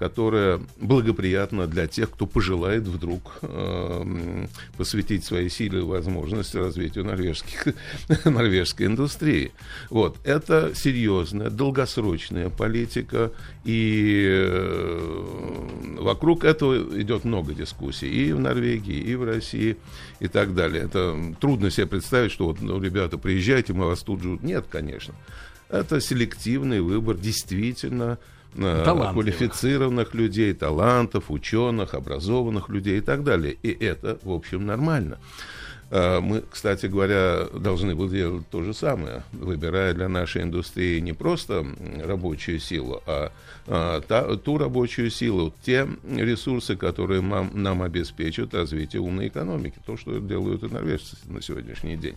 которая 0.00 0.62
благоприятна 0.78 1.66
для 1.66 1.86
тех, 1.86 2.10
кто 2.10 2.24
пожелает 2.24 2.84
вдруг 2.84 3.36
э, 3.42 4.46
посвятить 4.78 5.26
свои 5.26 5.50
силы 5.50 5.80
и 5.80 5.82
возможности 5.82 6.56
развитию 6.56 7.04
норвежских, 7.04 7.74
норвежской 8.24 8.86
индустрии. 8.86 9.52
Вот. 9.90 10.16
Это 10.24 10.72
серьезная, 10.74 11.50
долгосрочная 11.50 12.48
политика, 12.48 13.30
и 13.64 14.26
э, 14.26 15.96
вокруг 15.98 16.44
этого 16.44 16.98
идет 16.98 17.24
много 17.24 17.52
дискуссий 17.52 18.08
и 18.08 18.32
в 18.32 18.40
Норвегии, 18.40 18.96
и 18.96 19.14
в 19.16 19.24
России, 19.24 19.76
и 20.18 20.28
так 20.28 20.54
далее. 20.54 20.84
Это 20.84 21.14
трудно 21.40 21.70
себе 21.70 21.86
представить, 21.86 22.32
что 22.32 22.46
вот, 22.46 22.62
ну, 22.62 22.80
ребята, 22.80 23.18
приезжайте, 23.18 23.74
мы 23.74 23.84
вас 23.84 24.00
тут 24.00 24.22
же... 24.22 24.38
Нет, 24.40 24.64
конечно. 24.70 25.12
Это 25.68 26.00
селективный 26.00 26.80
выбор 26.80 27.18
действительно 27.18 28.18
э, 28.54 29.10
квалифицированных 29.12 30.14
людей, 30.14 30.52
талантов, 30.54 31.30
ученых, 31.30 31.94
образованных 31.94 32.68
людей 32.68 32.98
и 32.98 33.00
так 33.00 33.24
далее. 33.24 33.56
И 33.62 33.70
это, 33.70 34.18
в 34.22 34.32
общем, 34.32 34.66
нормально. 34.66 35.18
Э, 35.90 36.20
мы, 36.20 36.42
кстати 36.48 36.86
говоря, 36.86 37.46
должны 37.52 37.96
были 37.96 38.10
делать 38.10 38.48
то 38.48 38.62
же 38.62 38.72
самое, 38.72 39.24
выбирая 39.32 39.92
для 39.92 40.08
нашей 40.08 40.42
индустрии 40.42 41.00
не 41.00 41.12
просто 41.12 41.66
рабочую 42.04 42.60
силу, 42.60 43.02
а, 43.06 43.32
а 43.66 44.00
та, 44.00 44.36
ту 44.36 44.58
рабочую 44.58 45.10
силу, 45.10 45.52
те 45.62 45.88
ресурсы, 46.08 46.76
которые 46.76 47.22
нам, 47.22 47.50
нам 47.54 47.82
обеспечат 47.82 48.54
развитие 48.54 49.02
умной 49.02 49.28
экономики, 49.28 49.78
то, 49.84 49.96
что 49.96 50.18
делают 50.20 50.62
и 50.62 50.68
норвежцы 50.68 51.16
на 51.24 51.42
сегодняшний 51.42 51.96
день. 51.96 52.16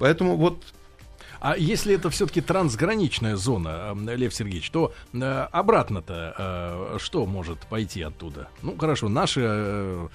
Поэтому 0.00 0.36
вот 0.36 0.62
а 1.40 1.56
если 1.56 1.94
это 1.94 2.10
все-таки 2.10 2.40
трансграничная 2.40 3.36
зона, 3.36 3.90
эм, 3.92 4.08
Лев 4.08 4.34
Сергеевич, 4.34 4.70
то 4.70 4.92
э, 5.12 5.48
обратно-то 5.52 6.34
э, 6.36 6.98
что 6.98 7.26
может 7.26 7.60
пойти 7.60 8.02
оттуда? 8.02 8.48
Ну, 8.62 8.76
хорошо, 8.76 9.08
наши 9.08 10.08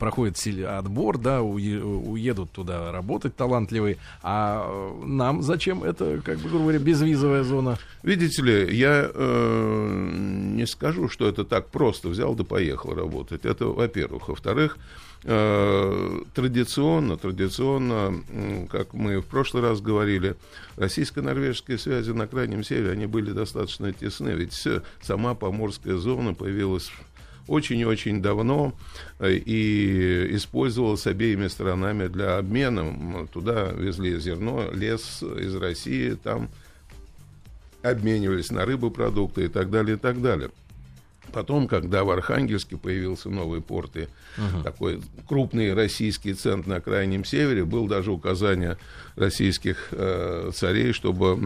э, 0.00 0.04
проходит 0.04 0.64
отбор, 0.66 1.18
да, 1.18 1.42
уедут 1.42 2.50
туда 2.52 2.92
работать 2.92 3.36
талантливые, 3.36 3.98
а 4.22 4.92
нам 5.04 5.42
зачем 5.42 5.84
это, 5.84 6.20
как 6.24 6.38
бы, 6.38 6.48
говоря, 6.48 6.78
безвизовая 6.78 7.42
зона? 7.42 7.78
Видите 8.02 8.42
ли, 8.42 8.76
я 8.76 9.10
э, 9.12 10.10
не 10.54 10.66
скажу, 10.66 11.08
что 11.08 11.28
это 11.28 11.44
так 11.44 11.68
просто 11.68 12.08
взял 12.08 12.34
да 12.34 12.44
поехал 12.44 12.94
работать. 12.94 13.44
Это, 13.44 13.66
во-первых. 13.66 14.28
Во-вторых, 14.28 14.78
Э, 15.22 16.22
традиционно, 16.34 17.18
традиционно, 17.18 18.22
как 18.70 18.94
мы 18.94 19.20
в 19.20 19.26
прошлый 19.26 19.62
раз 19.62 19.82
говорили, 19.82 20.36
российско-норвежские 20.76 21.76
связи 21.76 22.12
на 22.12 22.26
Крайнем 22.26 22.64
Севере, 22.64 22.92
они 22.92 23.04
были 23.04 23.32
достаточно 23.32 23.92
тесны, 23.92 24.30
ведь 24.30 24.66
сама 25.02 25.34
Поморская 25.34 25.96
зона 25.96 26.32
появилась 26.32 26.90
очень 27.46 27.78
и 27.80 27.84
очень 27.84 28.22
давно 28.22 28.72
э, 29.18 29.32
и 29.34 30.36
использовалась 30.36 31.06
обеими 31.06 31.48
сторонами 31.48 32.06
для 32.06 32.38
обмена. 32.38 33.26
Туда 33.32 33.70
везли 33.70 34.18
зерно, 34.18 34.70
лес 34.72 35.22
из 35.22 35.54
России, 35.56 36.14
там 36.14 36.48
обменивались 37.82 38.50
на 38.50 38.64
рыбопродукты 38.64 39.44
и 39.44 39.48
так 39.48 39.70
далее, 39.70 39.96
и 39.96 39.98
так 39.98 40.20
далее. 40.20 40.50
Потом, 41.32 41.68
когда 41.68 42.04
в 42.04 42.10
Архангельске 42.10 42.76
появился 42.76 43.30
новый 43.30 43.60
порт 43.60 43.96
и 43.96 44.00
uh-huh. 44.00 44.62
такой 44.64 45.00
крупный 45.28 45.74
российский 45.74 46.34
центр 46.34 46.68
на 46.68 46.80
крайнем 46.80 47.24
севере, 47.24 47.64
был 47.64 47.86
даже 47.86 48.10
указание 48.10 48.78
российских 49.16 49.88
э, 49.92 50.50
царей, 50.54 50.92
чтобы 50.92 51.38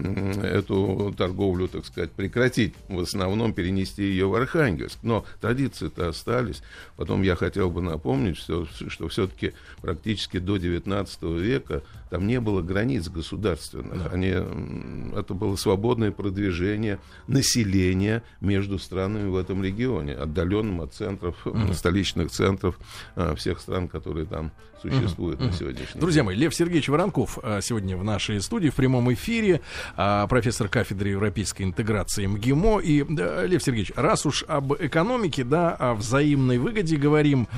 эту 0.42 1.14
торговлю, 1.16 1.68
так 1.68 1.84
сказать, 1.84 2.12
прекратить, 2.12 2.74
в 2.88 3.00
основном 3.00 3.52
перенести 3.52 4.04
ее 4.04 4.26
в 4.26 4.34
Архангельск. 4.34 4.98
Но 5.02 5.24
традиции-то 5.40 6.08
остались. 6.08 6.62
Потом 6.96 7.22
я 7.22 7.36
хотел 7.36 7.70
бы 7.70 7.82
напомнить, 7.82 8.36
что, 8.36 8.66
что 8.66 9.08
все-таки 9.08 9.52
практически 9.82 10.38
до 10.38 10.56
19 10.56 11.22
века 11.22 11.82
там 12.10 12.26
не 12.26 12.40
было 12.40 12.62
границ 12.62 13.08
государственных. 13.08 14.04
Да. 14.04 14.10
Они, 14.10 14.28
это 14.28 15.34
было 15.34 15.56
свободное 15.56 16.12
продвижение 16.12 16.98
населения 17.26 18.22
между 18.40 18.78
странами 18.78 19.28
в 19.28 19.36
этом 19.36 19.62
регионе, 19.62 20.14
отдаленным 20.14 20.80
от 20.80 20.94
центров, 20.94 21.36
mm 21.46 21.74
столичных 21.74 22.30
центров 22.30 22.78
э, 23.16 23.34
всех 23.36 23.58
стран, 23.60 23.88
которые 23.88 24.26
там 24.26 24.52
существуют 24.80 25.40
mm 25.40 25.46
на 25.46 25.52
сегодняшний 25.52 26.00
Друзья 26.00 26.20
день. 26.20 26.26
мои, 26.26 26.36
Лев 26.36 26.54
Сергеевич 26.54 26.88
Воронков 26.88 27.38
э, 27.42 27.60
сегодня 27.62 27.96
в 27.96 28.04
нашей 28.04 28.40
студии 28.40 28.68
в 28.68 28.74
прямом 28.74 29.12
эфире, 29.14 29.60
э, 29.96 30.26
профессор 30.28 30.68
кафедры 30.68 31.10
европейской 31.10 31.62
интеграции 31.62 32.26
МГИМО. 32.26 32.80
И, 32.80 33.02
Лев 33.02 33.62
Сергеевич, 33.62 33.92
раз 33.96 34.26
уж 34.26 34.44
об 34.46 34.74
экономике, 34.74 35.44
да, 35.44 35.74
о 35.74 35.94
взаимной 35.94 36.58
выгоде 36.58 36.96
говорим, 36.96 37.48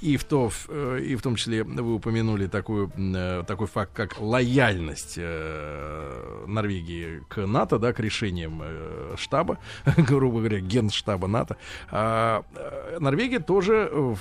и 0.00 0.16
в, 0.16 0.24
то, 0.24 0.50
и 1.00 1.16
в 1.16 1.22
том 1.22 1.36
числе 1.36 1.64
вы 1.64 1.94
упомянули 1.94 2.46
такую, 2.46 2.90
такой 3.46 3.66
факт, 3.70 3.92
как 3.94 4.20
лояльность 4.20 5.14
э, 5.16 6.44
Норвегии 6.46 7.22
к 7.28 7.46
НАТО, 7.46 7.78
да, 7.78 7.92
к 7.92 8.00
решениям 8.00 8.60
э, 8.62 9.14
штаба, 9.16 9.58
грубо 9.96 10.38
говоря, 10.38 10.60
генштаба 10.60 11.26
НАТО. 11.26 11.56
А, 11.90 12.44
э, 12.54 12.98
Норвегия 12.98 13.40
тоже, 13.40 13.88
э, 13.90 14.14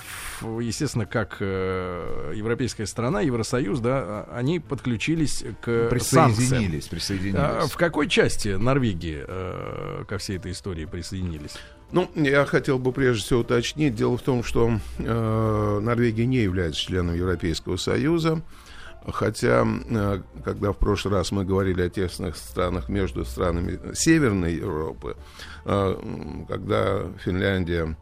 естественно, 0.61 1.05
как 1.05 1.37
э, 1.39 2.33
европейская 2.35 2.85
страна, 2.85 3.21
Евросоюз, 3.21 3.79
да, 3.79 4.25
они 4.33 4.59
подключились 4.59 5.43
к 5.61 5.89
присоединились, 5.89 6.49
санкциям. 6.49 6.81
Присоединились. 6.89 7.39
А, 7.39 7.67
в 7.67 7.75
какой 7.77 8.07
части 8.07 8.49
Норвегии 8.49 9.23
э, 9.27 10.05
ко 10.07 10.17
всей 10.17 10.37
этой 10.37 10.51
истории 10.51 10.85
присоединились? 10.85 11.57
Ну, 11.91 12.09
я 12.15 12.45
хотел 12.45 12.77
бы 12.77 12.91
прежде 12.91 13.23
всего 13.23 13.39
уточнить. 13.39 13.95
Дело 13.95 14.17
в 14.17 14.21
том, 14.21 14.43
что 14.43 14.79
э, 14.99 15.79
Норвегия 15.81 16.25
не 16.25 16.37
является 16.37 16.79
членом 16.79 17.15
Европейского 17.15 17.77
Союза. 17.77 18.41
Хотя, 19.07 19.65
э, 19.65 20.21
когда 20.43 20.71
в 20.71 20.77
прошлый 20.77 21.15
раз 21.15 21.31
мы 21.31 21.45
говорили 21.45 21.81
о 21.81 21.89
тесных 21.89 22.35
странах 22.35 22.89
между 22.89 23.25
странами 23.25 23.79
Северной 23.93 24.55
Европы, 24.55 25.15
э, 25.65 26.43
когда 26.47 27.03
Финляндия, 27.23 27.95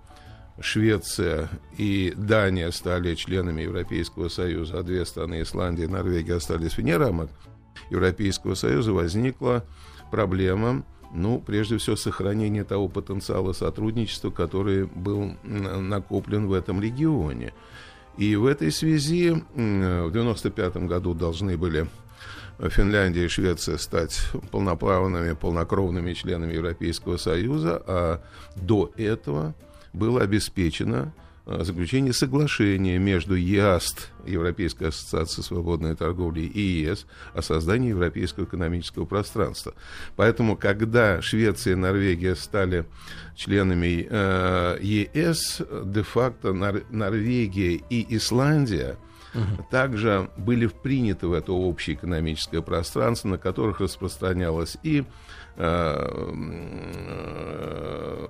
Швеция 0.59 1.49
и 1.77 2.13
Дания 2.17 2.71
стали 2.71 3.13
членами 3.13 3.61
Европейского 3.61 4.27
Союза, 4.27 4.79
а 4.79 4.83
две 4.83 5.05
страны, 5.05 5.43
Исландия 5.43 5.83
и 5.83 5.87
Норвегия, 5.87 6.35
остались 6.35 6.77
вне 6.77 6.97
рамок 6.97 7.29
Европейского 7.91 8.55
Союза, 8.55 8.91
возникла 8.91 9.63
проблема, 10.09 10.83
ну, 11.13 11.39
прежде 11.39 11.77
всего, 11.77 11.95
сохранения 11.95 12.63
того 12.63 12.87
потенциала 12.87 13.53
сотрудничества, 13.53 14.31
который 14.31 14.85
был 14.85 15.35
накоплен 15.43 16.47
в 16.47 16.53
этом 16.53 16.81
регионе. 16.81 17.53
И 18.17 18.35
в 18.35 18.45
этой 18.45 18.71
связи 18.71 19.29
в 19.29 19.35
1995 19.43 20.77
году 20.87 21.13
должны 21.13 21.57
были 21.57 21.87
Финляндия 22.59 23.25
и 23.25 23.27
Швеция 23.27 23.77
стать 23.77 24.19
полноправными, 24.51 25.33
полнокровными 25.33 26.13
членами 26.13 26.53
Европейского 26.53 27.17
Союза, 27.17 27.81
а 27.85 28.23
до 28.55 28.91
этого 28.97 29.53
было 29.93 30.21
обеспечено 30.21 31.13
заключение 31.47 32.11
соглашения 32.11 32.97
между 32.97 33.35
ЕАСТ, 33.35 34.09
Европейской 34.25 34.89
ассоциацией 34.89 35.45
свободной 35.45 35.95
торговли, 35.95 36.41
и 36.41 36.59
ЕС 36.59 37.05
о 37.33 37.41
создании 37.41 37.89
Европейского 37.89 38.43
экономического 38.43 39.05
пространства. 39.05 39.73
Поэтому, 40.17 40.57
когда 40.57 41.21
Швеция 41.21 41.73
и 41.73 41.77
Норвегия 41.77 42.35
стали 42.35 42.85
членами 43.35 44.05
э, 44.09 44.77
ЕС, 44.81 45.61
де-факто 45.85 46.49
Нор- 46.49 46.85
Норвегия 46.89 47.81
и 47.89 48.15
Исландия 48.15 48.97
угу. 49.33 49.65
также 49.69 50.29
были 50.37 50.67
приняты 50.67 51.27
в 51.27 51.33
это 51.33 51.53
общее 51.53 51.95
экономическое 51.95 52.61
пространство, 52.61 53.29
на 53.29 53.37
которых 53.37 53.79
распространялось 53.79 54.77
и 54.83 55.05
э, 55.55 56.07
э, 57.55 58.27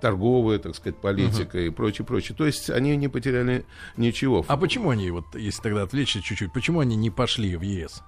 торговая, 0.00 0.58
так 0.58 0.74
сказать, 0.74 1.00
политика 1.00 1.58
uh-huh. 1.58 1.66
и 1.66 1.70
прочее, 1.70 2.04
прочее. 2.04 2.36
То 2.36 2.46
есть 2.46 2.70
они 2.70 2.96
не 2.96 3.08
потеряли 3.08 3.64
ничего. 3.96 4.44
А 4.48 4.56
почему 4.56 4.90
они, 4.90 5.10
вот 5.10 5.34
если 5.34 5.62
тогда 5.62 5.82
отвлечься 5.82 6.20
чуть-чуть, 6.22 6.52
почему 6.52 6.80
они 6.80 6.96
не 6.96 7.10
пошли 7.10 7.56
в 7.56 7.62
ЕС? 7.62 8.02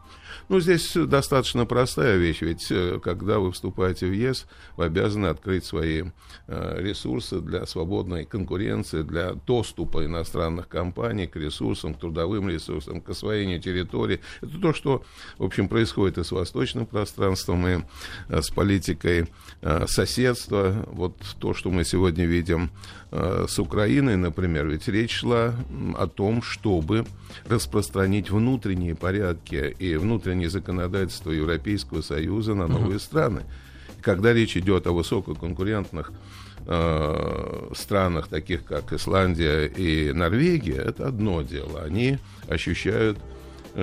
Ну, 0.48 0.60
здесь 0.60 0.92
достаточно 0.94 1.66
простая 1.66 2.16
вещь, 2.16 2.40
ведь 2.40 2.66
э, 2.70 2.98
когда 3.02 3.38
вы 3.38 3.52
вступаете 3.52 4.06
в 4.06 4.12
ЕС, 4.12 4.46
вы 4.76 4.86
обязаны 4.86 5.26
открыть 5.26 5.64
свои 5.64 6.04
э, 6.46 6.76
ресурсы 6.78 7.40
для 7.40 7.66
свободной 7.66 8.24
конкуренции, 8.24 9.02
для 9.02 9.32
доступа 9.32 10.04
иностранных 10.04 10.68
компаний 10.68 11.26
к 11.26 11.36
ресурсам, 11.36 11.94
к 11.94 12.00
трудовым 12.00 12.48
ресурсам, 12.48 13.00
к 13.00 13.10
освоению 13.10 13.60
территории. 13.60 14.20
Это 14.40 14.58
то, 14.58 14.72
что, 14.72 15.04
в 15.38 15.44
общем, 15.44 15.68
происходит 15.68 16.18
и 16.18 16.24
с 16.24 16.32
восточным 16.32 16.86
пространством, 16.86 17.66
и 17.66 17.78
э, 18.28 18.42
с 18.42 18.50
политикой 18.50 19.28
соседства. 19.86 20.86
Вот 20.86 21.16
то, 21.40 21.52
что 21.52 21.70
мы 21.70 21.84
сегодня 21.84 22.24
видим 22.24 22.70
с 23.10 23.58
Украиной, 23.58 24.16
например, 24.16 24.68
ведь 24.68 24.86
речь 24.88 25.12
шла 25.12 25.54
о 25.96 26.06
том, 26.06 26.42
чтобы 26.42 27.06
распространить 27.46 28.30
внутренние 28.30 28.94
порядки 28.94 29.74
и 29.78 29.96
внутреннее 30.18 30.50
законодательство 30.50 31.30
Европейского 31.30 32.02
Союза 32.02 32.54
на 32.54 32.66
новые 32.66 32.96
uh-huh. 32.96 33.02
страны. 33.02 33.42
И 33.96 34.02
когда 34.02 34.32
речь 34.32 34.56
идет 34.56 34.86
о 34.88 34.92
высококонкурентных 34.92 36.12
э, 36.66 37.70
странах, 37.76 38.26
таких 38.26 38.64
как 38.64 38.92
Исландия 38.92 39.66
и 39.66 40.12
Норвегия, 40.12 40.82
это 40.82 41.06
одно 41.06 41.42
дело. 41.42 41.82
Они 41.82 42.18
ощущают 42.48 43.18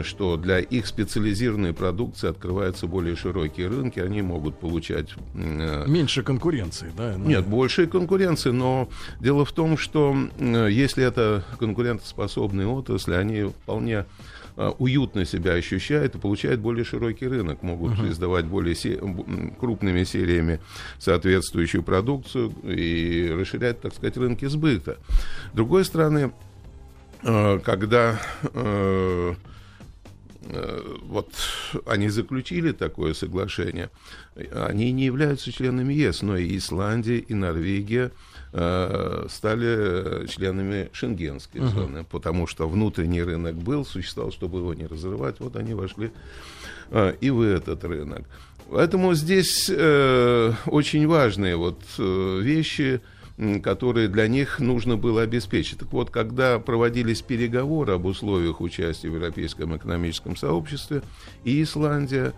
что 0.03 0.35
для 0.35 0.59
их 0.59 0.87
специализированной 0.87 1.71
продукции 1.71 2.29
открываются 2.29 2.85
более 2.85 3.15
широкие 3.15 3.67
рынки, 3.67 3.99
они 3.99 4.21
могут 4.21 4.59
получать... 4.59 5.07
Э, 5.35 5.85
Меньше 5.87 6.21
конкуренции, 6.21 6.91
да? 6.97 7.15
Нет, 7.15 7.45
больше 7.45 7.87
конкуренции, 7.87 8.49
но 8.49 8.89
дело 9.21 9.45
в 9.45 9.53
том, 9.53 9.77
что 9.77 10.13
э, 10.37 10.67
если 10.69 11.01
это 11.01 11.45
конкурентоспособные 11.59 12.67
отрасли, 12.67 13.13
они 13.13 13.43
вполне 13.43 14.05
уютно 14.55 15.25
себя 15.25 15.53
ощущают 15.53 16.15
и 16.15 16.17
получают 16.17 16.61
более 16.61 16.85
широкий 16.85 17.27
рынок, 17.27 17.61
могут 17.61 17.93
uh-huh. 17.93 18.11
издавать 18.11 18.45
более 18.45 18.75
се- 18.75 18.99
крупными 19.59 20.03
сериями 20.03 20.59
соответствующую 20.97 21.83
продукцию 21.83 22.53
и 22.63 23.29
расширять, 23.29 23.81
так 23.81 23.93
сказать, 23.93 24.17
рынки 24.17 24.45
сбыта. 24.45 24.97
С 25.51 25.55
другой 25.55 25.83
стороны, 25.85 26.31
когда 27.21 28.19
Э, 30.47 30.97
вот 31.03 31.33
они 31.85 32.09
заключили 32.09 32.71
такое 32.71 33.13
соглашение, 33.13 33.89
они 34.53 34.91
не 34.91 35.05
являются 35.05 35.51
членами 35.51 35.93
ЕС, 35.93 36.21
но 36.21 36.37
и 36.37 36.57
Исландия, 36.57 37.17
и 37.17 37.33
Норвегия 37.33 38.11
э, 38.55 39.27
стали 39.29 40.27
членами 40.27 40.89
шенгенской 40.93 41.61
uh-huh. 41.61 41.73
зоны, 41.73 42.05
потому 42.09 42.47
что 42.47 42.67
внутренний 42.69 43.21
рынок 43.21 43.55
был, 43.55 43.85
существовал, 43.85 44.31
чтобы 44.31 44.59
его 44.59 44.73
не 44.73 44.87
разрывать, 44.87 45.39
вот 45.39 45.55
они 45.57 45.73
вошли 45.73 46.11
э, 46.91 47.13
и 47.19 47.29
в 47.29 47.41
этот 47.41 47.83
рынок. 47.83 48.23
Поэтому 48.69 49.13
здесь 49.13 49.69
э, 49.69 50.53
очень 50.65 51.05
важные 51.07 51.57
вот 51.57 51.79
э, 51.99 52.39
вещи, 52.41 53.01
которые 53.61 54.07
для 54.07 54.27
них 54.29 54.59
нужно 54.59 54.95
было 54.95 55.23
обеспечить. 55.23 55.79
Так 55.79 55.91
вот, 55.91 56.09
когда 56.09 56.57
проводились 56.57 57.21
переговоры 57.21 57.93
об 57.93 58.05
условиях 58.05 58.61
участия 58.61 59.09
в 59.09 59.15
Европейском 59.15 59.75
экономическом 59.75 60.37
сообществе, 60.37 61.01
и 61.43 61.61
Исландия, 61.61 62.33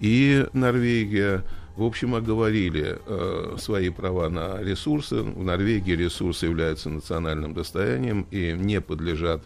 и 0.00 0.44
Норвегия, 0.52 1.44
в 1.76 1.84
общем, 1.84 2.14
оговорили 2.14 2.98
э, 3.06 3.56
свои 3.58 3.88
права 3.88 4.28
на 4.28 4.58
ресурсы. 4.62 5.22
В 5.22 5.42
Норвегии 5.42 5.92
ресурсы 5.92 6.46
являются 6.46 6.90
национальным 6.90 7.54
достоянием 7.54 8.26
и 8.30 8.52
не 8.52 8.80
подлежат 8.80 9.42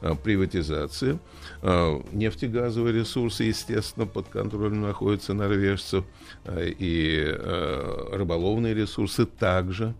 э, 0.00 0.14
приватизации. 0.22 1.20
Э, 1.62 2.00
нефтегазовые 2.12 2.94
ресурсы, 2.94 3.44
естественно, 3.44 4.06
под 4.06 4.28
контролем 4.28 4.80
находятся 4.80 5.34
норвежцев, 5.34 6.04
э, 6.44 6.70
и 6.76 7.24
э, 7.28 8.08
рыболовные 8.12 8.74
ресурсы 8.74 9.24
также. 9.24 9.94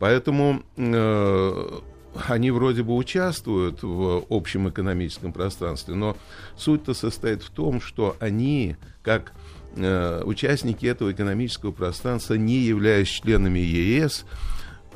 Поэтому 0.00 0.62
э, 0.76 1.80
они 2.28 2.50
вроде 2.50 2.82
бы 2.82 2.96
участвуют 2.96 3.82
в 3.82 4.24
общем 4.28 4.68
экономическом 4.68 5.32
пространстве, 5.32 5.94
но 5.94 6.16
суть-то 6.56 6.94
состоит 6.94 7.42
в 7.42 7.50
том, 7.50 7.80
что 7.80 8.16
они, 8.18 8.76
как 9.02 9.32
э, 9.76 10.22
участники 10.24 10.86
этого 10.86 11.12
экономического 11.12 11.72
пространства, 11.72 12.34
не 12.34 12.58
являясь 12.58 13.08
членами 13.08 13.58
ЕС, 13.58 14.24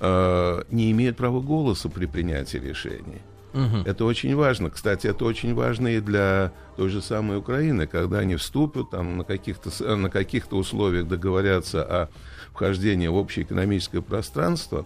э, 0.01 0.62
не 0.71 0.91
имеют 0.93 1.17
права 1.17 1.41
голоса 1.41 1.89
при 1.89 2.07
принятии 2.07 2.59
решений. 2.59 3.23
Угу. 3.57 3.83
Это 3.87 4.05
очень 4.05 4.37
важно. 4.37 4.69
Кстати, 4.69 5.07
это 5.07 5.25
очень 5.25 5.55
важно 5.55 5.89
и 5.89 6.01
для 6.01 6.53
той 6.77 6.91
же 6.91 7.01
самой 7.01 7.39
Украины, 7.39 7.87
когда 7.87 8.19
они 8.19 8.37
вступят, 8.37 8.91
там, 8.91 9.17
на 9.17 9.25
каких-то 9.25 9.97
на 9.97 10.11
каких-то 10.11 10.57
условиях 10.57 11.09
договорятся 11.09 11.83
о 11.83 12.09
вхождения 12.53 13.11
в 13.11 13.17
общее 13.17 13.45
экономическое 13.47 14.03
пространство, 14.03 14.85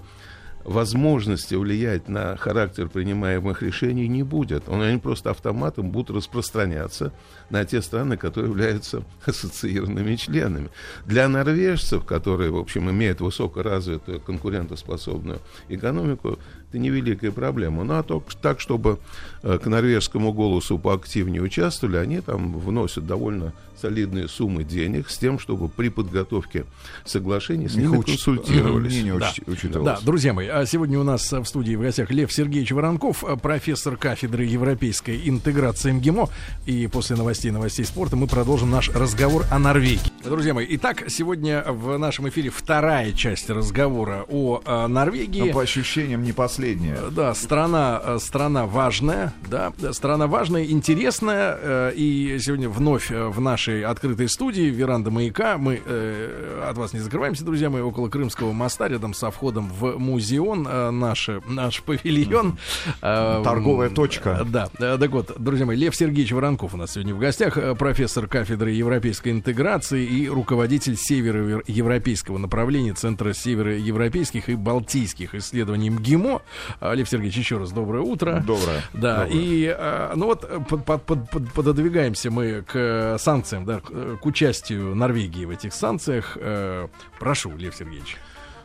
возможности 0.64 1.54
влиять 1.54 2.08
на 2.08 2.36
характер 2.36 2.88
принимаемых 2.88 3.62
решений 3.62 4.08
не 4.08 4.22
будет. 4.22 4.68
Они 4.68 4.98
просто 4.98 5.30
автоматом 5.30 5.90
будут 5.90 6.16
распространяться 6.16 7.12
на 7.50 7.64
те 7.64 7.82
страны, 7.82 8.16
которые 8.16 8.50
являются 8.50 9.02
ассоциированными 9.26 10.16
членами. 10.16 10.70
Для 11.06 11.28
норвежцев, 11.28 12.04
которые, 12.04 12.50
в 12.50 12.56
общем, 12.56 12.90
имеют 12.90 13.20
высокоразвитую 13.20 14.20
конкурентоспособную 14.20 15.40
экономику, 15.68 16.38
это 16.70 16.78
невеликая 16.78 17.32
проблема. 17.32 17.84
Ну, 17.84 17.94
а 17.94 18.02
то, 18.02 18.22
так, 18.40 18.60
чтобы 18.60 18.98
э, 19.42 19.58
к 19.58 19.66
норвежскому 19.66 20.32
голосу 20.32 20.78
поактивнее 20.78 21.42
участвовали, 21.42 21.96
они 21.96 22.20
там 22.20 22.56
вносят 22.58 23.06
довольно 23.06 23.52
солидные 23.80 24.28
суммы 24.28 24.62
денег 24.62 25.08
с 25.08 25.18
тем, 25.18 25.38
чтобы 25.38 25.68
при 25.68 25.88
подготовке 25.88 26.64
соглашений 27.04 27.68
с 27.68 27.74
ними 27.74 27.96
уч... 27.96 28.06
консультировались. 28.06 28.92
Мнение 28.92 29.18
да. 29.18 29.32
Уч... 29.46 29.62
да, 29.62 29.98
друзья 30.02 30.32
мои, 30.32 30.48
а 30.48 30.66
сегодня 30.66 30.98
у 31.00 31.02
нас 31.02 31.32
в 31.32 31.44
студии 31.44 31.74
в 31.74 31.80
гостях 31.80 32.10
Лев 32.10 32.32
Сергеевич 32.32 32.72
Воронков, 32.72 33.24
профессор 33.42 33.96
кафедры 33.96 34.44
европейской 34.44 35.28
интеграции 35.28 35.92
МГИМО. 35.92 36.28
И 36.66 36.86
после 36.88 37.16
новостей 37.16 37.50
новостей 37.50 37.84
спорта 37.84 38.16
мы 38.16 38.26
продолжим 38.26 38.70
наш 38.70 38.90
разговор 38.90 39.46
о 39.50 39.58
Норвегии. 39.58 40.12
Друзья 40.24 40.54
мои, 40.54 40.66
итак, 40.70 41.04
сегодня 41.08 41.64
в 41.66 41.96
нашем 41.96 42.28
эфире 42.28 42.50
вторая 42.50 43.12
часть 43.12 43.48
разговора 43.48 44.26
о, 44.28 44.60
о 44.64 44.88
Норвегии. 44.88 45.40
Но 45.40 45.52
по 45.52 45.62
ощущениям 45.62 46.22
не 46.22 46.32
последняя. 46.60 46.98
Да, 47.10 47.34
страна, 47.34 48.18
страна 48.18 48.66
важная, 48.66 49.32
да, 49.48 49.72
страна 49.92 50.26
важная, 50.26 50.64
интересная. 50.64 51.58
Э, 51.60 51.92
и 51.94 52.38
сегодня 52.38 52.68
вновь 52.68 53.10
в 53.10 53.40
нашей 53.40 53.82
открытой 53.82 54.28
студии 54.28 54.62
«Веранда 54.62 55.10
маяка». 55.10 55.56
Мы 55.56 55.80
э, 55.84 56.64
от 56.68 56.76
вас 56.76 56.92
не 56.92 57.00
закрываемся, 57.00 57.44
друзья 57.44 57.70
мои, 57.70 57.80
около 57.80 58.08
Крымского 58.08 58.52
моста, 58.52 58.88
рядом 58.88 59.14
со 59.14 59.30
входом 59.30 59.70
в 59.70 59.98
музеон, 59.98 60.66
э, 60.68 60.90
наш, 60.90 61.30
наш 61.46 61.82
павильон. 61.82 62.58
Э, 63.00 63.40
Торговая 63.42 63.88
точка. 63.88 64.44
Да, 64.44 64.68
э, 64.78 64.98
так 65.00 65.10
вот, 65.10 65.32
друзья 65.38 65.64
мои, 65.64 65.76
Лев 65.76 65.96
Сергеевич 65.96 66.32
Воронков 66.32 66.74
у 66.74 66.76
нас 66.76 66.92
сегодня 66.92 67.14
в 67.14 67.18
гостях, 67.18 67.56
э, 67.56 67.74
профессор 67.74 68.26
кафедры 68.26 68.70
европейской 68.72 69.30
интеграции 69.30 70.04
и 70.04 70.28
руководитель 70.28 70.96
североевропейского 70.96 72.36
направления 72.38 72.92
Центра 72.92 73.32
североевропейских 73.32 74.50
и 74.50 74.54
балтийских 74.54 75.34
исследований 75.34 75.90
МГИМО. 75.90 76.42
Э, 76.80 76.94
Лев 76.94 77.08
Сергеевич, 77.08 77.36
еще 77.36 77.58
раз 77.58 77.72
доброе 77.72 78.02
утро. 78.02 78.42
Доброе. 78.46 78.82
Да, 78.92 79.24
доброе. 79.24 79.30
и, 79.32 79.76
ну 80.16 80.26
вот, 80.26 80.66
под, 80.68 80.84
под, 80.84 81.04
под, 81.04 81.52
пододвигаемся 81.52 82.30
мы 82.30 82.62
к 82.62 83.16
санкциям 83.18 83.40
санкциям, 83.40 83.64
да, 83.64 83.80
к 83.80 84.26
участию 84.26 84.94
Норвегии 84.94 85.44
в 85.44 85.50
этих 85.50 85.72
санкциях. 85.72 86.36
Э, 86.36 86.88
прошу, 87.18 87.56
Лев 87.56 87.74
Сергеевич. 87.74 88.16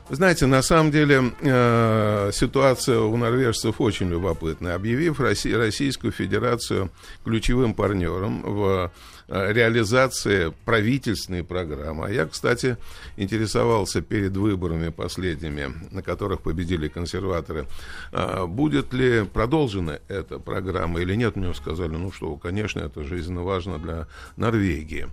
Знаете, 0.09 0.45
на 0.45 0.61
самом 0.61 0.91
деле 0.91 1.31
э, 1.41 2.29
ситуация 2.31 2.99
у 2.99 3.17
норвежцев 3.17 3.81
очень 3.81 4.09
любопытная. 4.09 4.75
Объявив 4.75 5.19
Росси- 5.19 5.55
Российскую 5.57 6.11
Федерацию 6.11 6.91
ключевым 7.23 7.73
партнером 7.73 8.41
в 8.43 8.65
э, 8.65 8.89
реализации 9.27 10.53
правительственной 10.65 11.43
программы. 11.43 12.07
А 12.07 12.09
я, 12.11 12.25
кстати, 12.25 12.77
интересовался 13.17 14.01
перед 14.01 14.35
выборами 14.38 14.89
последними, 14.89 15.73
на 15.91 16.01
которых 16.01 16.41
победили 16.41 16.88
консерваторы, 16.88 17.67
э, 18.11 18.45
будет 18.45 18.93
ли 18.93 19.25
продолжена 19.25 19.99
эта 20.07 20.39
программа 20.39 21.01
или 21.01 21.15
нет. 21.15 21.35
Мне 21.35 21.53
сказали, 21.53 21.91
ну 21.91 22.11
что, 22.11 22.35
конечно, 22.38 22.79
это 22.79 23.03
жизненно 23.03 23.43
важно 23.43 23.79
для 23.79 24.07
Норвегии. 24.38 25.07